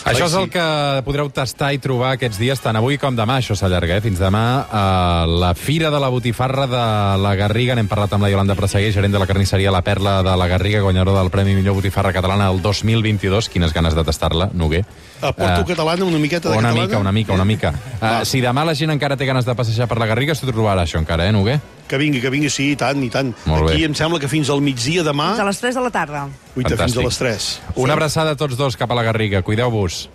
Això 0.05 0.27
és 0.27 0.33
el 0.37 0.45
que 0.53 0.63
podreu 1.01 1.31
tastar 1.33 1.71
i 1.73 1.79
trobar 1.81 2.11
aquests 2.13 2.37
dies, 2.37 2.59
tant 2.61 2.77
avui 2.77 2.99
com 3.01 3.15
demà. 3.17 3.39
Això 3.41 3.55
s'allarga, 3.57 3.97
eh? 3.97 4.03
Fins 4.05 4.19
demà 4.21 4.43
a 4.69 4.83
la 5.25 5.53
Fira 5.57 5.89
de 5.89 5.99
la 6.03 6.11
Botifarra 6.13 6.67
de 6.69 6.83
la 7.23 7.33
Garriga. 7.39 7.73
N'hem 7.73 7.89
parlat 7.89 8.13
amb 8.13 8.27
la 8.27 8.29
Iolanda 8.29 8.53
Presseguer, 8.59 8.91
gerent 8.93 9.15
de 9.15 9.17
la 9.23 9.25
carnisseria 9.25 9.73
La 9.73 9.81
Perla 9.81 10.19
de 10.21 10.35
la 10.37 10.47
Garriga, 10.51 10.83
guanyadora 10.85 11.17
del 11.23 11.31
Premi 11.33 11.55
Millor 11.57 11.73
Botifarra 11.79 12.13
Catalana 12.13 12.51
del 12.51 12.61
2022. 12.61 13.49
Quines 13.49 13.73
ganes 13.73 13.97
de 13.97 14.03
tastar-la, 14.05 14.51
Noguer. 14.53 14.85
Aporto 15.23 15.61
Eh, 15.61 15.65
catalana, 15.73 16.05
una 16.05 16.19
miqueta 16.19 16.49
de 16.49 16.57
una 16.57 16.67
catalana. 16.69 16.85
mica, 16.87 16.97
una 16.99 17.11
mica, 17.11 17.33
una 17.33 17.45
mica. 17.45 17.73
Uh, 18.01 18.25
si 18.25 18.41
demà 18.43 18.65
la 18.67 18.75
gent 18.75 18.91
encara 18.91 19.17
té 19.17 19.25
ganes 19.25 19.45
de 19.47 19.55
passejar 19.55 19.87
per 19.87 19.97
la 19.97 20.05
Garriga, 20.05 20.35
s'ho 20.35 20.45
trobarà 20.51 20.83
això 20.83 20.99
encara, 20.99 21.25
eh, 21.25 21.31
Noguer? 21.31 21.59
Que 21.93 21.99
vingui, 22.01 22.23
que 22.23 22.31
vingui, 22.33 22.49
sí, 22.49 22.71
i 22.73 22.77
tant, 22.79 23.03
i 23.05 23.09
tant. 23.13 23.27
Molt 23.45 23.67
bé. 23.67 23.75
Aquí 23.75 23.83
em 23.85 23.93
sembla 23.93 24.17
que 24.17 24.25
fins 24.25 24.49
al 24.49 24.63
migdia 24.65 25.03
demà... 25.05 25.27
Fins 25.35 25.43
a 25.43 25.45
les 25.45 25.59
3 25.61 25.77
de 25.77 25.83
la 25.85 25.91
tarda. 25.93 26.23
Uita, 26.57 26.73
fins 26.73 26.97
a 26.97 27.05
les 27.05 27.19
3. 27.21 27.49
Una 27.85 27.93
abraçada 27.93 28.33
a 28.33 28.39
tots 28.39 28.57
dos 28.57 28.79
cap 28.81 28.89
a 28.89 28.97
la 28.97 29.05
Garriga. 29.05 29.43
Cuideu-vos. 29.45 30.07